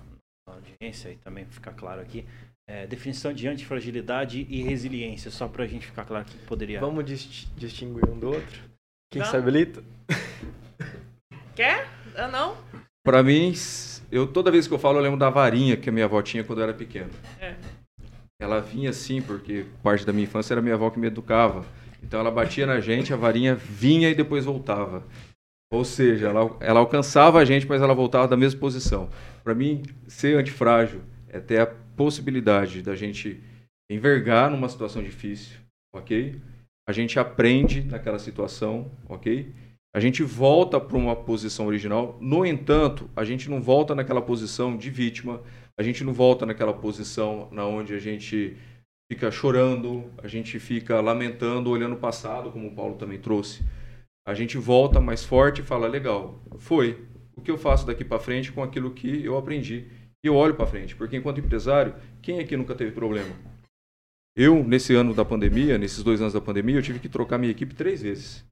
[0.49, 2.25] a audiência e também ficar claro aqui,
[2.69, 6.81] é, definição de antifragilidade e resiliência, só para a gente ficar claro que poderia...
[6.81, 7.05] Vamos
[7.57, 8.61] distinguir um do outro?
[9.13, 9.29] Quem não.
[9.29, 9.83] se habilita?
[11.55, 11.89] Quer?
[12.17, 12.57] Eu não.
[13.05, 13.53] Pra mim,
[14.11, 16.45] eu toda vez que eu falo, eu lembro da varinha que a minha avó tinha
[16.45, 17.11] quando eu era pequeno.
[17.41, 17.57] É.
[18.41, 21.65] Ela vinha assim, porque parte da minha infância era minha avó que me educava.
[22.03, 25.07] Então ela batia na gente, a varinha vinha e depois voltava.
[25.73, 29.09] Ou seja, ela, ela alcançava a gente, mas ela voltava da mesma posição.
[29.45, 33.41] Para mim, ser antifrágil é ter a possibilidade da gente
[33.91, 35.59] envergar numa situação difícil,
[35.95, 36.41] ok?
[36.89, 39.53] A gente aprende naquela situação, ok?
[39.93, 42.17] a gente volta para uma posição original.
[42.21, 45.43] No entanto, a gente não volta naquela posição de vítima,
[45.77, 48.57] a gente não volta naquela posição na onde a gente
[49.11, 53.65] fica chorando, a gente fica lamentando, olhando o passado, como o Paulo também trouxe.
[54.25, 57.05] A gente volta mais forte e fala: legal, foi.
[57.37, 59.87] O que eu faço daqui para frente com aquilo que eu aprendi?
[60.23, 63.35] E eu olho para frente, porque enquanto empresário, quem aqui nunca teve problema?
[64.37, 67.51] Eu, nesse ano da pandemia, nesses dois anos da pandemia, eu tive que trocar minha
[67.51, 68.45] equipe três vezes.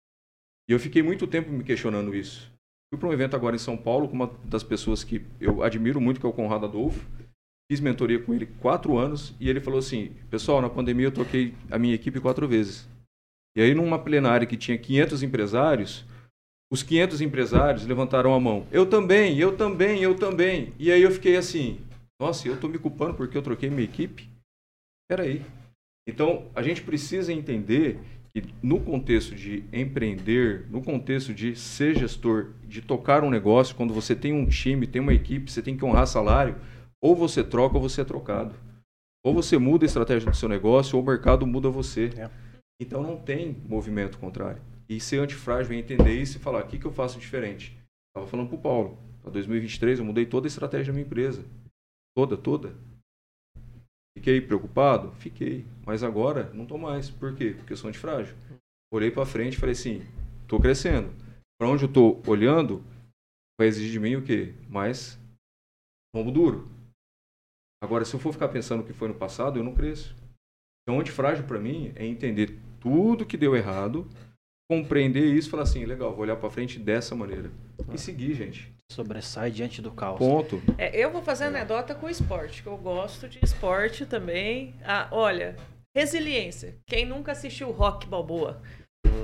[0.68, 2.50] E eu fiquei muito tempo me questionando isso.
[2.90, 6.00] Fui para um evento agora em São Paulo com uma das pessoas que eu admiro
[6.00, 7.06] muito, que é o Conrado Adolfo.
[7.70, 11.54] Fiz mentoria com ele quatro anos e ele falou assim: Pessoal, na pandemia eu troquei
[11.70, 12.88] a minha equipe quatro vezes.
[13.54, 16.04] E aí, numa plenária que tinha 500 empresários,
[16.72, 18.66] os 500 empresários levantaram a mão.
[18.70, 20.72] Eu também, eu também, eu também.
[20.78, 21.80] E aí eu fiquei assim:
[22.18, 24.28] Nossa, eu estou me culpando porque eu troquei minha equipe?
[25.04, 25.42] Espera aí.
[26.08, 27.98] Então, a gente precisa entender
[28.32, 33.92] que no contexto de empreender, no contexto de ser gestor, de tocar um negócio, quando
[33.92, 36.56] você tem um time, tem uma equipe, você tem que honrar salário,
[37.02, 38.54] ou você troca ou você é trocado.
[39.24, 42.10] Ou você muda a estratégia do seu negócio, ou o mercado muda você.
[42.16, 42.30] É.
[42.80, 44.62] Então não tem movimento contrário.
[44.88, 47.76] E ser antifrágil é entender isso e falar: o que, que eu faço diferente?
[48.08, 48.98] Estava falando para o Paulo.
[49.22, 51.44] Para 2023 eu mudei toda a estratégia da minha empresa.
[52.16, 52.74] Toda, toda.
[54.16, 55.12] Fiquei preocupado?
[55.12, 55.66] Fiquei.
[55.84, 57.10] Mas agora não estou mais.
[57.10, 57.54] Por quê?
[57.56, 58.34] Porque eu sou antifrágil.
[58.92, 60.02] Olhei para frente e falei assim:
[60.42, 61.12] estou crescendo.
[61.60, 62.82] Para onde eu estou olhando,
[63.58, 64.54] vai exigir de mim o quê?
[64.68, 65.18] Mais
[66.14, 66.77] rombo duro.
[67.82, 70.14] Agora, se eu for ficar pensando o que foi no passado, eu não cresço.
[70.82, 74.08] Então, antifrágil para mim é entender tudo que deu errado,
[74.70, 77.50] compreender isso e falar assim, legal, vou olhar para frente dessa maneira.
[77.92, 78.72] E seguir, gente.
[78.90, 80.18] Sobressai diante do caos.
[80.18, 80.62] Ponto.
[80.76, 84.74] É, eu vou fazer anedota com esporte, que eu gosto de esporte também.
[84.82, 85.56] Ah, olha,
[85.94, 86.76] resiliência.
[86.86, 88.62] Quem nunca assistiu Rock Balboa?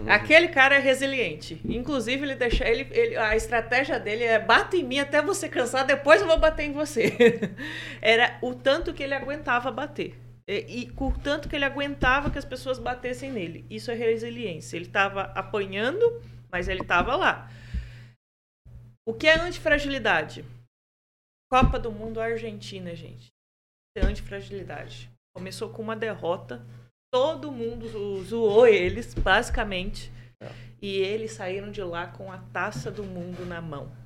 [0.09, 1.61] Aquele cara é resiliente.
[1.65, 2.67] Inclusive, ele deixa.
[2.69, 6.39] Ele, ele- a estratégia dele é bata em mim até você cansar, depois eu vou
[6.39, 7.13] bater em você.
[8.03, 10.15] Era o tanto que ele aguentava bater.
[10.47, 13.65] E, e o tanto que ele aguentava que as pessoas batessem nele.
[13.71, 14.77] Isso é resiliência.
[14.77, 16.21] Ele estava apanhando,
[16.51, 17.51] mas ele estava lá.
[19.07, 20.45] O que é antifragilidade?
[21.51, 23.29] Copa do Mundo Argentina, gente.
[23.97, 25.11] É antifragilidade.
[25.35, 26.65] Começou com uma derrota.
[27.15, 30.11] Todo mundo zo- zoou eles, basicamente.
[30.83, 33.97] E eles saíram de lá com a taça do mundo na mão.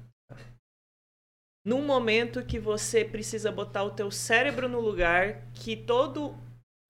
[1.67, 6.37] Num momento que você precisa botar o teu cérebro no lugar, que todo.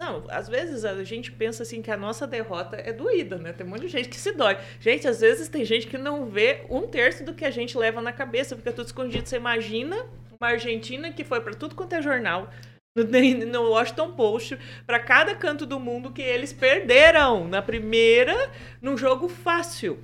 [0.02, 3.52] Não, às vezes a gente pensa assim que a nossa derrota é doída, né?
[3.52, 4.56] Tem um monte de gente que se dói.
[4.80, 8.02] Gente, às vezes tem gente que não vê um terço do que a gente leva
[8.02, 9.28] na cabeça, fica tudo escondido.
[9.28, 9.96] Você imagina
[10.40, 12.48] uma Argentina que foi pra tudo quanto é jornal,
[13.46, 18.34] no, Washington Post, pra cada canto do mundo que eles perderam na primeira,
[18.80, 20.02] num jogo fácil.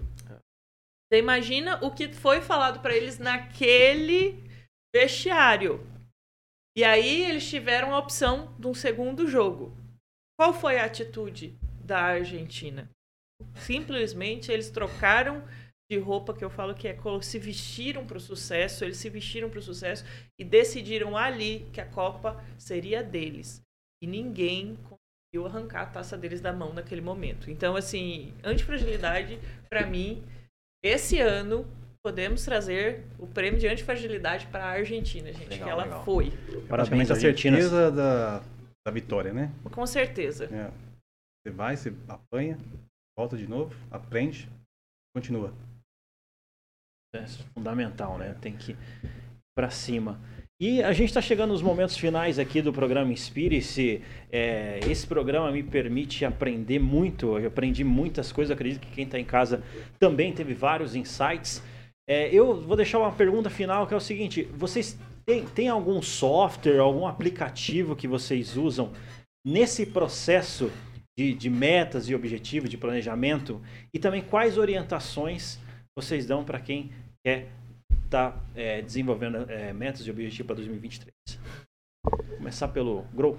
[1.15, 4.43] Você imagina o que foi falado pra eles naquele
[4.95, 5.87] vestiário.
[6.77, 9.77] E aí eles tiveram a opção de um segundo jogo.
[10.37, 12.91] Qual foi a atitude da Argentina?
[13.55, 15.47] Simplesmente eles trocaram
[15.95, 19.49] de roupa que eu falo que é se vestiram para o sucesso, eles se vestiram
[19.49, 20.05] para o sucesso
[20.39, 23.63] e decidiram ali que a Copa seria deles.
[24.03, 27.51] E ninguém conseguiu arrancar a taça deles da mão naquele momento.
[27.51, 29.39] Então, assim, antifragilidade,
[29.69, 30.23] para mim,
[30.83, 31.67] esse ano
[32.05, 36.05] podemos trazer o prêmio de antifragilidade para a Argentina, gente, Legal, que ela legal.
[36.05, 36.31] foi,
[36.69, 37.57] Parabéns, Argentina.
[37.57, 38.43] certeza da,
[38.87, 39.51] da vitória, né?
[39.73, 40.45] com certeza.
[40.45, 40.71] É.
[41.43, 42.59] Você vai, você apanha,
[43.17, 44.49] volta de novo, aprende,
[45.15, 45.53] continua.
[47.15, 48.35] É fundamental, né?
[48.41, 48.77] Tem que ir
[49.57, 50.21] pra cima.
[50.61, 54.03] E a gente está chegando nos momentos finais aqui do programa Inspire-se.
[54.31, 57.39] É, esse programa me permite aprender muito.
[57.39, 58.53] Eu aprendi muitas coisas.
[58.53, 59.63] Acredito que quem está em casa
[59.99, 61.63] também teve vários insights.
[62.09, 66.03] É, eu vou deixar uma pergunta final que é o seguinte: vocês têm, têm algum
[66.03, 68.93] software, algum aplicativo que vocês usam
[69.47, 70.71] nesse processo
[71.17, 73.61] de, de metas e objetivos, de planejamento?
[73.93, 75.59] E também quais orientações
[75.97, 76.91] vocês dão para quem
[77.25, 77.49] quer
[78.05, 78.39] estar
[78.85, 81.15] desenvolvendo é, metas e objetivos para 2023?
[82.37, 83.39] Começar pelo Grow.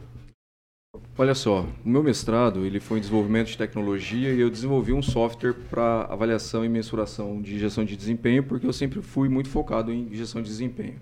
[1.17, 5.01] Olha só, o meu mestrado ele foi em desenvolvimento de tecnologia e eu desenvolvi um
[5.01, 9.91] software para avaliação e mensuração de gestão de desempenho, porque eu sempre fui muito focado
[9.91, 10.99] em gestão de desempenho.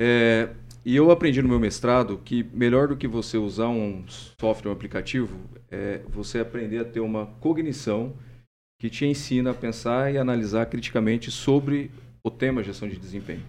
[0.00, 0.50] É,
[0.84, 4.04] e eu aprendi no meu mestrado que melhor do que você usar um
[4.40, 5.38] software, um aplicativo,
[5.70, 8.14] é você aprender a ter uma cognição
[8.80, 11.90] que te ensina a pensar e analisar criticamente sobre
[12.24, 13.44] o tema gestão de desempenho.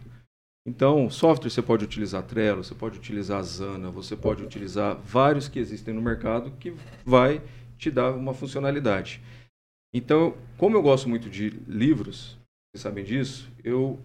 [0.67, 5.57] Então, software você pode utilizar Trello, você pode utilizar Asana, você pode utilizar vários que
[5.57, 6.75] existem no mercado que
[7.05, 7.41] vai
[7.77, 9.21] te dar uma funcionalidade.
[9.95, 12.37] Então, como eu gosto muito de livros,
[12.69, 13.97] vocês sabem disso, eu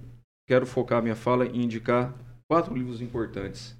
[0.48, 2.14] quero focar minha fala em indicar
[2.48, 3.76] quatro livros importantes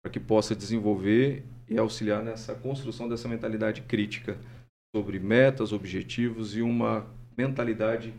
[0.00, 4.38] para que possa desenvolver e auxiliar nessa construção dessa mentalidade crítica
[4.94, 7.04] sobre metas, objetivos e uma
[7.36, 8.14] mentalidade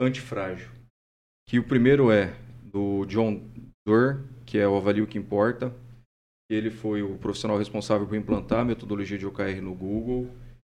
[0.00, 0.70] antifrágil.
[1.48, 3.42] Que o primeiro é do John
[3.84, 5.74] Doerr, que é o Avalio que Importa.
[6.48, 10.30] Ele foi o profissional responsável por implantar a metodologia de OKR no Google.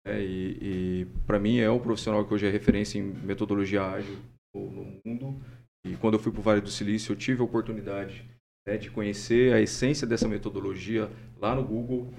[0.03, 4.17] né, e e para mim é o profissional que hoje é referência em metodologia ágil
[4.55, 5.39] no mundo.
[5.85, 8.25] E quando eu fui para o Vale do Silício, eu tive a oportunidade
[8.67, 12.11] né, de conhecer a essência dessa metodologia lá no Google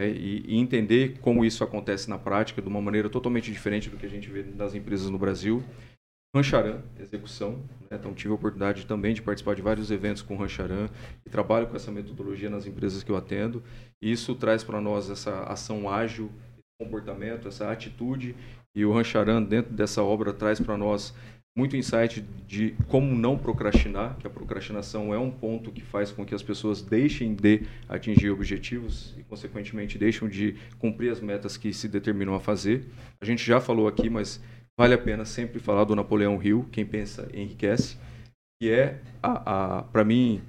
[0.00, 3.96] né, e, e entender como isso acontece na prática de uma maneira totalmente diferente do
[3.96, 5.62] que a gente vê nas empresas no Brasil.
[6.34, 7.62] Rancharan, execução.
[7.90, 7.98] Né?
[7.98, 10.88] Então, tive a oportunidade também de participar de vários eventos com Rancharan
[11.26, 13.62] e trabalho com essa metodologia nas empresas que eu atendo.
[14.00, 16.30] E isso traz para nós essa ação ágil,
[16.80, 18.34] comportamento, essa atitude.
[18.74, 21.14] E o Rancharan, dentro dessa obra, traz para nós
[21.56, 26.24] muito insight de como não procrastinar, que a procrastinação é um ponto que faz com
[26.24, 31.72] que as pessoas deixem de atingir objetivos e, consequentemente, deixam de cumprir as metas que
[31.72, 32.86] se determinam a fazer.
[33.20, 34.40] A gente já falou aqui, mas
[34.78, 37.98] vale a pena sempre falar do Napoleão Hill, quem pensa enriquece,
[38.60, 40.40] que é, a, a para mim,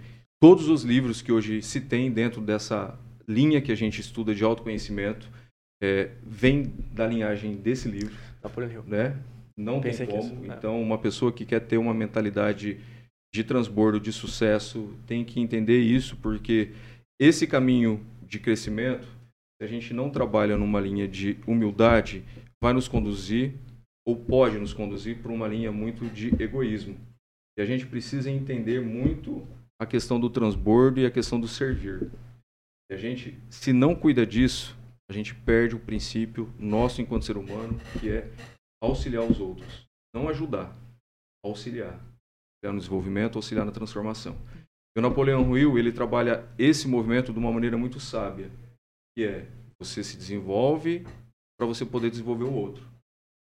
[0.41, 2.97] todos os livros que hoje se tem dentro dessa
[3.27, 5.29] linha que a gente estuda de autoconhecimento,
[5.81, 8.83] é, vem da linhagem desse livro, Napoleon Hill.
[8.87, 9.17] né?
[9.55, 10.41] Não Pensei tem que como.
[10.41, 10.55] isso, é.
[10.55, 12.79] Então, uma pessoa que quer ter uma mentalidade
[13.33, 16.71] de transbordo, de sucesso, tem que entender isso, porque
[17.19, 19.07] esse caminho de crescimento,
[19.57, 22.23] se a gente não trabalha numa linha de humildade,
[22.61, 23.53] vai nos conduzir
[24.05, 26.97] ou pode nos conduzir para uma linha muito de egoísmo.
[27.57, 29.47] E a gente precisa entender muito
[29.79, 32.11] a questão do transbordo e a questão do servir.
[32.89, 34.77] E a gente, se não cuida disso,
[35.09, 38.29] a gente perde o princípio nosso enquanto ser humano, que é
[38.83, 39.87] auxiliar os outros.
[40.13, 40.75] Não ajudar,
[41.43, 41.93] auxiliar.
[41.93, 44.35] Auxiliar no desenvolvimento, auxiliar na transformação.
[44.95, 48.51] E o Napoleão Hill, ele trabalha esse movimento de uma maneira muito sábia,
[49.15, 49.47] que é
[49.81, 51.05] você se desenvolve
[51.57, 52.87] para você poder desenvolver o outro.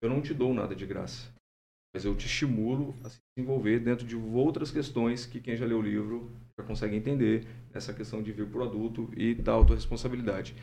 [0.02, 1.32] Eu não te dou nada de graça,
[1.94, 5.78] mas eu te estimulo a se desenvolver dentro de outras questões que quem já leu
[5.78, 10.54] o livro já consegue entender, essa questão de vir para o adulto e da autorresponsabilidade.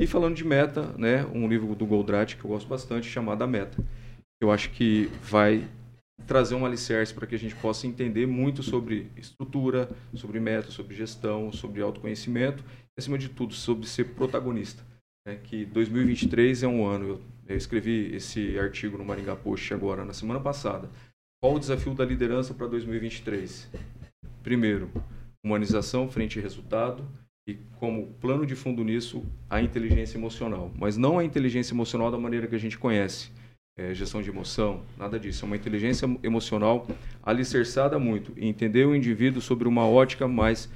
[0.00, 3.46] E falando de meta, né, um livro do Goldratt que eu gosto bastante, chamado A
[3.46, 3.84] Meta.
[4.42, 5.68] Eu acho que vai
[6.26, 10.96] trazer um alicerce para que a gente possa entender muito sobre estrutura, sobre meta, sobre
[10.96, 14.82] gestão, sobre autoconhecimento, e, acima de tudo, sobre ser protagonista.
[15.24, 15.38] Né?
[15.44, 20.12] Que 2023 é um ano, eu, eu escrevi esse artigo no Maringá Post agora, na
[20.12, 20.90] semana passada.
[21.40, 23.70] Qual o desafio da liderança para 2023?
[24.42, 24.90] Primeiro,
[25.44, 27.08] humanização frente a resultado
[27.48, 30.72] e como plano de fundo nisso, a inteligência emocional.
[30.76, 33.30] Mas não a inteligência emocional da maneira que a gente conhece.
[33.78, 35.44] É, gestão de emoção, nada disso.
[35.44, 36.86] É uma inteligência emocional
[37.22, 40.68] alicerçada muito em entender o indivíduo sobre uma ótica mais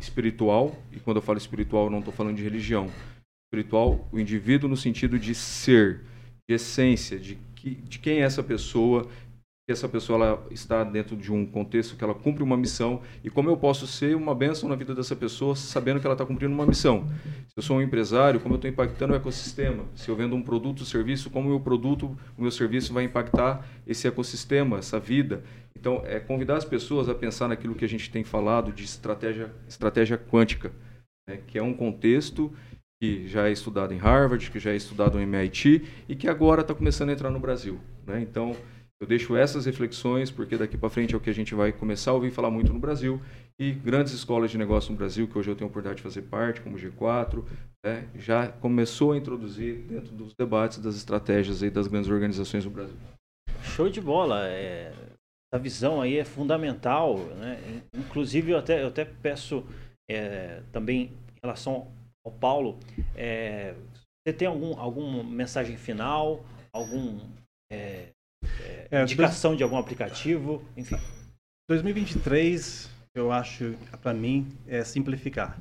[0.00, 0.76] espiritual.
[0.92, 2.90] E quando eu falo espiritual, não estou falando de religião.
[3.46, 6.02] Espiritual, o indivíduo no sentido de ser,
[6.48, 9.08] de essência, de, que, de quem é essa pessoa,
[9.72, 13.50] essa pessoa ela está dentro de um contexto que ela cumpre uma missão e como
[13.50, 16.64] eu posso ser uma bênção na vida dessa pessoa sabendo que ela está cumprindo uma
[16.64, 17.08] missão.
[17.48, 19.84] Se eu sou um empresário, como eu estou impactando o ecossistema?
[19.96, 23.04] Se eu vendo um produto ou serviço, como o meu produto, o meu serviço vai
[23.04, 25.42] impactar esse ecossistema, essa vida?
[25.74, 29.52] Então, é convidar as pessoas a pensar naquilo que a gente tem falado de estratégia,
[29.68, 30.70] estratégia quântica,
[31.28, 31.40] né?
[31.44, 32.52] que é um contexto
[33.00, 36.62] que já é estudado em Harvard, que já é estudado em MIT e que agora
[36.62, 37.78] está começando a entrar no Brasil.
[38.06, 38.20] Né?
[38.22, 38.56] Então,
[39.00, 42.12] eu deixo essas reflexões porque daqui para frente é o que a gente vai começar
[42.12, 43.20] a ouvir falar muito no Brasil
[43.58, 46.22] e grandes escolas de negócio no Brasil, que hoje eu tenho a oportunidade de fazer
[46.22, 47.44] parte, como o G4,
[47.84, 52.70] né, já começou a introduzir dentro dos debates das estratégias aí das grandes organizações no
[52.70, 52.96] Brasil.
[53.62, 54.46] Show de bola.
[54.46, 54.92] É,
[55.52, 57.18] essa visão aí é fundamental.
[57.18, 57.82] Né?
[57.94, 59.64] Inclusive, eu até, eu até peço
[60.10, 61.90] é, também em relação
[62.24, 62.78] ao Paulo,
[63.14, 63.74] é,
[64.26, 67.20] você tem algum, alguma mensagem final, algum
[67.70, 68.08] é,
[68.90, 69.58] é, indicação dois...
[69.58, 70.96] de algum aplicativo, enfim.
[71.68, 75.58] 2023, eu acho, para mim, é simplificar.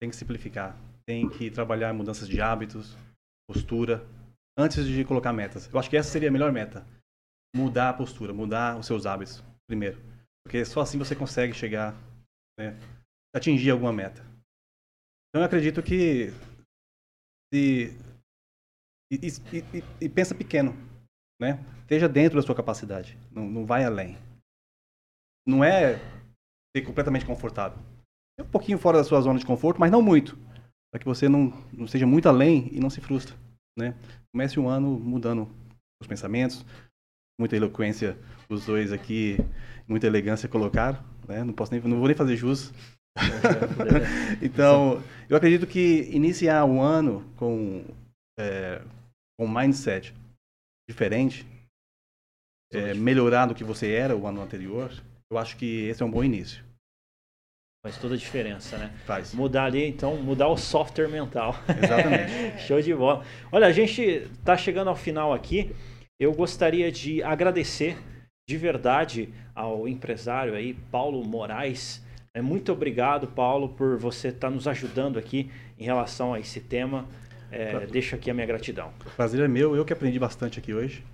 [0.00, 0.76] Tem que simplificar.
[1.06, 2.96] Tem que trabalhar mudanças de hábitos,
[3.48, 4.06] postura,
[4.58, 5.68] antes de colocar metas.
[5.72, 6.86] Eu acho que essa seria a melhor meta.
[7.54, 10.00] Mudar a postura, mudar os seus hábitos, primeiro.
[10.44, 11.94] Porque só assim você consegue chegar,
[12.58, 12.78] né,
[13.34, 14.22] atingir alguma meta.
[15.28, 16.32] Então eu acredito que
[17.52, 17.90] e,
[19.10, 20.74] e, e, e pensa pequeno,
[21.42, 21.58] né?
[21.80, 24.16] Esteja dentro da sua capacidade, não, não vai além.
[25.44, 25.96] Não é
[26.74, 27.76] ser completamente confortável.
[28.38, 30.38] É um pouquinho fora da sua zona de conforto, mas não muito.
[30.90, 33.34] Para que você não, não seja muito além e não se frustre.
[33.76, 33.92] Né?
[34.32, 35.50] Comece um ano mudando
[36.00, 36.64] os pensamentos,
[37.38, 38.16] muita eloquência
[38.48, 39.36] os dois aqui,
[39.88, 41.02] muita elegância colocaram.
[41.26, 41.42] Né?
[41.42, 42.72] Não, posso nem, não vou nem fazer jus.
[44.40, 47.84] então, eu acredito que iniciar o ano com,
[48.38, 48.80] é,
[49.36, 50.14] com mindset
[50.92, 51.46] diferente,
[52.72, 54.92] é, melhorar do que você era o ano anterior,
[55.30, 56.62] eu acho que esse é um bom início.
[57.84, 58.94] Faz toda a diferença, né?
[59.04, 59.34] Faz.
[59.34, 61.56] Mudar ali, então, mudar o software mental.
[61.82, 62.62] Exatamente.
[62.62, 63.24] Show de bola.
[63.50, 65.74] Olha, a gente está chegando ao final aqui.
[66.20, 67.98] Eu gostaria de agradecer
[68.48, 72.00] de verdade ao empresário aí, Paulo Moraes.
[72.34, 76.60] É, muito obrigado, Paulo, por você estar tá nos ajudando aqui em relação a esse
[76.60, 77.08] tema.
[77.52, 78.90] É, deixo aqui a minha gratidão.
[79.04, 81.04] O prazer é meu, eu que aprendi bastante aqui hoje.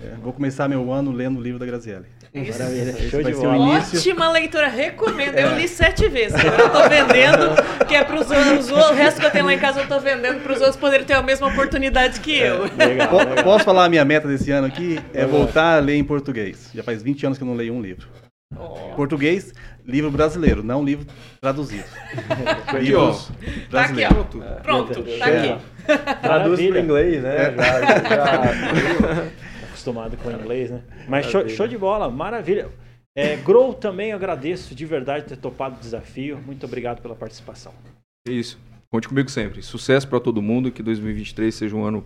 [0.00, 2.06] É, vou começar meu ano lendo o livro da Graziele.
[2.32, 2.56] Isso.
[2.56, 3.78] Maravilha, show de bola.
[3.78, 5.34] Ótima leitura, recomendo.
[5.34, 5.44] É.
[5.44, 6.38] Eu li sete vezes.
[6.38, 8.70] Agora eu tô vendendo, que é para os outros.
[8.70, 11.04] O resto que eu tenho lá em casa eu tô vendendo para os outros poderem
[11.04, 12.66] ter a mesma oportunidade que eu.
[12.78, 13.44] É, legal, legal.
[13.44, 15.00] Posso falar a minha meta desse ano aqui?
[15.12, 16.70] É voltar a ler em português.
[16.72, 18.08] Já faz 20 anos que eu não leio um livro.
[18.56, 18.94] Oh.
[18.96, 19.52] Português,
[19.84, 21.06] livro brasileiro, não livro
[21.40, 21.84] traduzido.
[22.80, 23.30] Livros
[23.70, 24.60] tá aqui, ó.
[24.62, 25.64] Pronto, tá aqui.
[26.22, 27.36] Traduz para inglês, né?
[27.36, 27.54] É.
[27.54, 29.28] Já, já...
[29.68, 30.82] Acostumado com inglês, né?
[31.06, 32.68] Mas show, show, de bola, maravilha.
[33.14, 36.38] É, Grow também agradeço de verdade ter topado o desafio.
[36.38, 37.72] Muito obrigado pela participação.
[38.26, 38.58] É isso.
[38.90, 39.62] Conte comigo sempre.
[39.62, 40.70] Sucesso para todo mundo.
[40.70, 42.04] Que 2023 seja um ano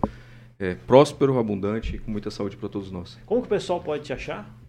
[0.59, 3.17] é, próspero, abundante e com muita saúde para todos nós.
[3.25, 4.62] Como que o pessoal pode te achar?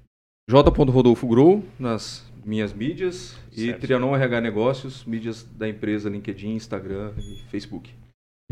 [0.48, 3.58] J.Rodolfo Grow nas minhas mídias certo.
[3.58, 7.90] e Trianon RH Negócios, mídias da empresa LinkedIn, Instagram e Facebook.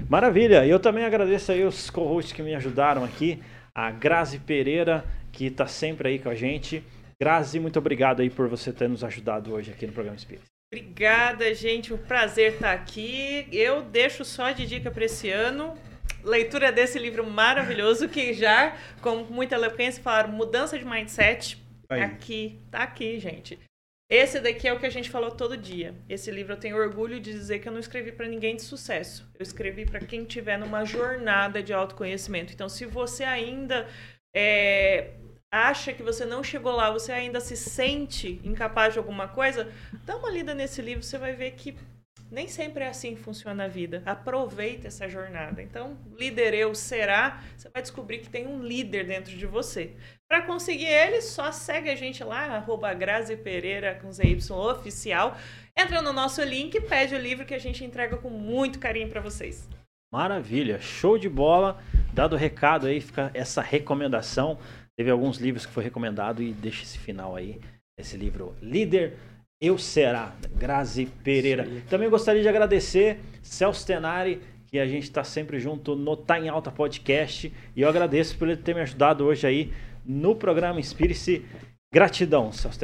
[0.08, 0.64] Maravilha!
[0.64, 3.42] E eu também agradeço aí os co-hosts que me ajudaram aqui,
[3.74, 6.82] a Grazi Pereira, que está sempre aí com a gente.
[7.20, 10.46] Grazi, muito obrigado aí por você ter nos ajudado hoje aqui no programa Espírito.
[10.72, 11.92] Obrigada, gente.
[11.92, 13.46] Um prazer estar aqui.
[13.52, 15.74] Eu deixo só de dica para esse ano.
[16.24, 21.61] Leitura desse livro maravilhoso que já, com muita eloquência, falaram mudança de mindset.
[21.92, 22.02] Aí.
[22.02, 23.58] Aqui, tá aqui, gente.
[24.08, 25.94] Esse daqui é o que a gente falou todo dia.
[26.06, 29.26] Esse livro eu tenho orgulho de dizer que eu não escrevi para ninguém de sucesso.
[29.38, 32.52] Eu escrevi para quem estiver numa jornada de autoconhecimento.
[32.52, 33.88] Então, se você ainda
[34.36, 35.12] é,
[35.50, 39.72] acha que você não chegou lá, você ainda se sente incapaz de alguma coisa,
[40.04, 41.74] dá uma lida nesse livro, você vai ver que
[42.30, 44.02] nem sempre é assim que funciona a vida.
[44.06, 45.62] Aproveita essa jornada.
[45.62, 49.94] Então, líder eu será, você vai descobrir que tem um líder dentro de você.
[50.32, 55.36] Para conseguir ele, só segue a gente lá, arroba Grazi Pereira com ZY oficial.
[55.78, 59.20] Entra no nosso link, pede o livro que a gente entrega com muito carinho para
[59.20, 59.68] vocês.
[60.10, 61.82] Maravilha, show de bola.
[62.14, 64.56] Dado o recado aí, fica essa recomendação.
[64.96, 67.60] Teve alguns livros que foi recomendado e deixa esse final aí,
[68.00, 69.18] esse livro Líder
[69.60, 71.64] Eu Será, Grazi Pereira.
[71.64, 71.82] Aí.
[71.90, 76.48] Também gostaria de agradecer Celso Tenari, que a gente está sempre junto no Tá em
[76.48, 77.52] Alta Podcast.
[77.76, 79.70] E eu agradeço por ele ter me ajudado hoje aí
[80.04, 81.44] no programa Inspire-se.
[81.92, 82.78] Gratidão, Celso.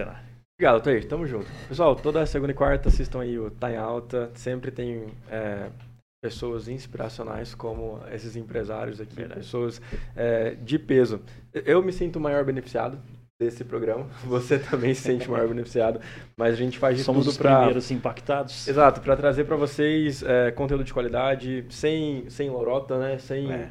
[0.61, 1.07] Obrigado, Thaís.
[1.07, 1.47] Tamo junto.
[1.69, 4.31] Pessoal, toda segunda e quarta assistam aí o Tá em Alta.
[4.35, 5.71] Sempre tem é,
[6.23, 9.81] pessoas inspiracionais como esses empresários aqui, pessoas
[10.17, 11.21] é, de peso.
[11.53, 12.99] Eu me sinto o maior beneficiado
[13.41, 14.07] desse programa.
[14.27, 16.01] Você também se sente o maior beneficiado.
[16.37, 18.67] Mas a gente faz de Somos tudo os para primeiros impactados.
[18.67, 23.19] Exato, para trazer para vocês é, conteúdo de qualidade, sem, sem lorota, né?
[23.19, 23.71] Sem É.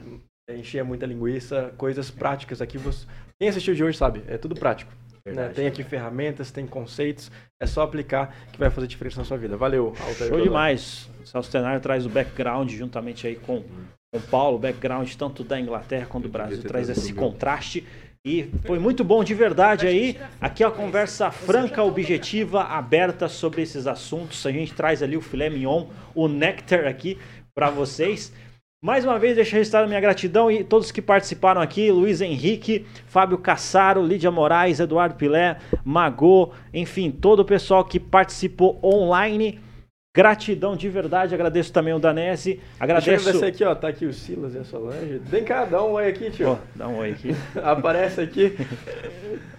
[0.51, 2.79] encher muita linguiça, coisas práticas aqui.
[3.39, 4.91] Quem assistiu de hoje sabe, é tudo prático.
[5.25, 5.33] né?
[5.33, 5.53] Verdade.
[5.53, 7.31] Tem aqui ferramentas, tem conceitos,
[7.61, 9.55] é só aplicar que vai fazer diferença na sua vida.
[9.57, 11.09] Valeu, Altair Show demais.
[11.21, 13.63] O Celso Tenari traz o background juntamente aí com
[14.15, 17.85] o Paulo, o background tanto da Inglaterra quanto do Brasil, traz esse contraste.
[18.25, 20.17] E foi muito bom de verdade aí.
[20.41, 24.45] Aqui é uma conversa franca, objetiva, aberta sobre esses assuntos.
[24.45, 27.17] A gente traz ali o filé mignon, o néctar aqui
[27.53, 28.33] para vocês.
[28.79, 32.21] Mais uma vez, deixa eu registrar a minha gratidão e todos que participaram aqui: Luiz
[32.21, 39.59] Henrique, Fábio Cassaro, Lídia Moraes, Eduardo Pilé, Magô, enfim, todo o pessoal que participou online.
[40.15, 43.29] Gratidão de verdade, agradeço também o Danese, Deixa eu agradeço.
[43.29, 43.75] agradecer aqui, ó.
[43.75, 45.21] Tá aqui o Silas e a Solange.
[45.23, 46.49] Vem cá, dá um oi aqui, tio.
[46.49, 47.35] Ó, dá um oi aqui.
[47.63, 48.45] Aparece aqui.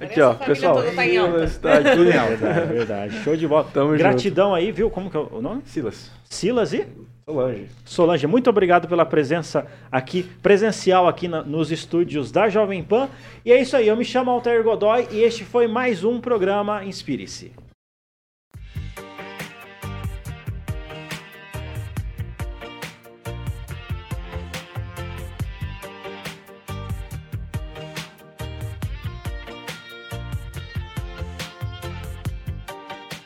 [0.00, 0.82] Aqui, Parece ó, pessoal.
[0.94, 1.32] tá em alta.
[1.46, 1.90] Silas tá aqui.
[1.90, 3.14] Tudo em alta, é verdade.
[3.22, 3.68] Show de bola.
[3.72, 4.90] Tamo Gratidão aí, viu?
[4.90, 5.62] Como que é o nome?
[5.64, 6.10] Silas.
[6.24, 6.86] Silas e
[7.28, 7.66] Solange.
[7.84, 13.06] Solange, muito obrigado pela presença aqui, presencial aqui na- nos estúdios da Jovem Pan.
[13.44, 16.82] E é isso aí, eu me chamo Altair Godoy e este foi mais um programa
[16.84, 17.52] Inspire-se.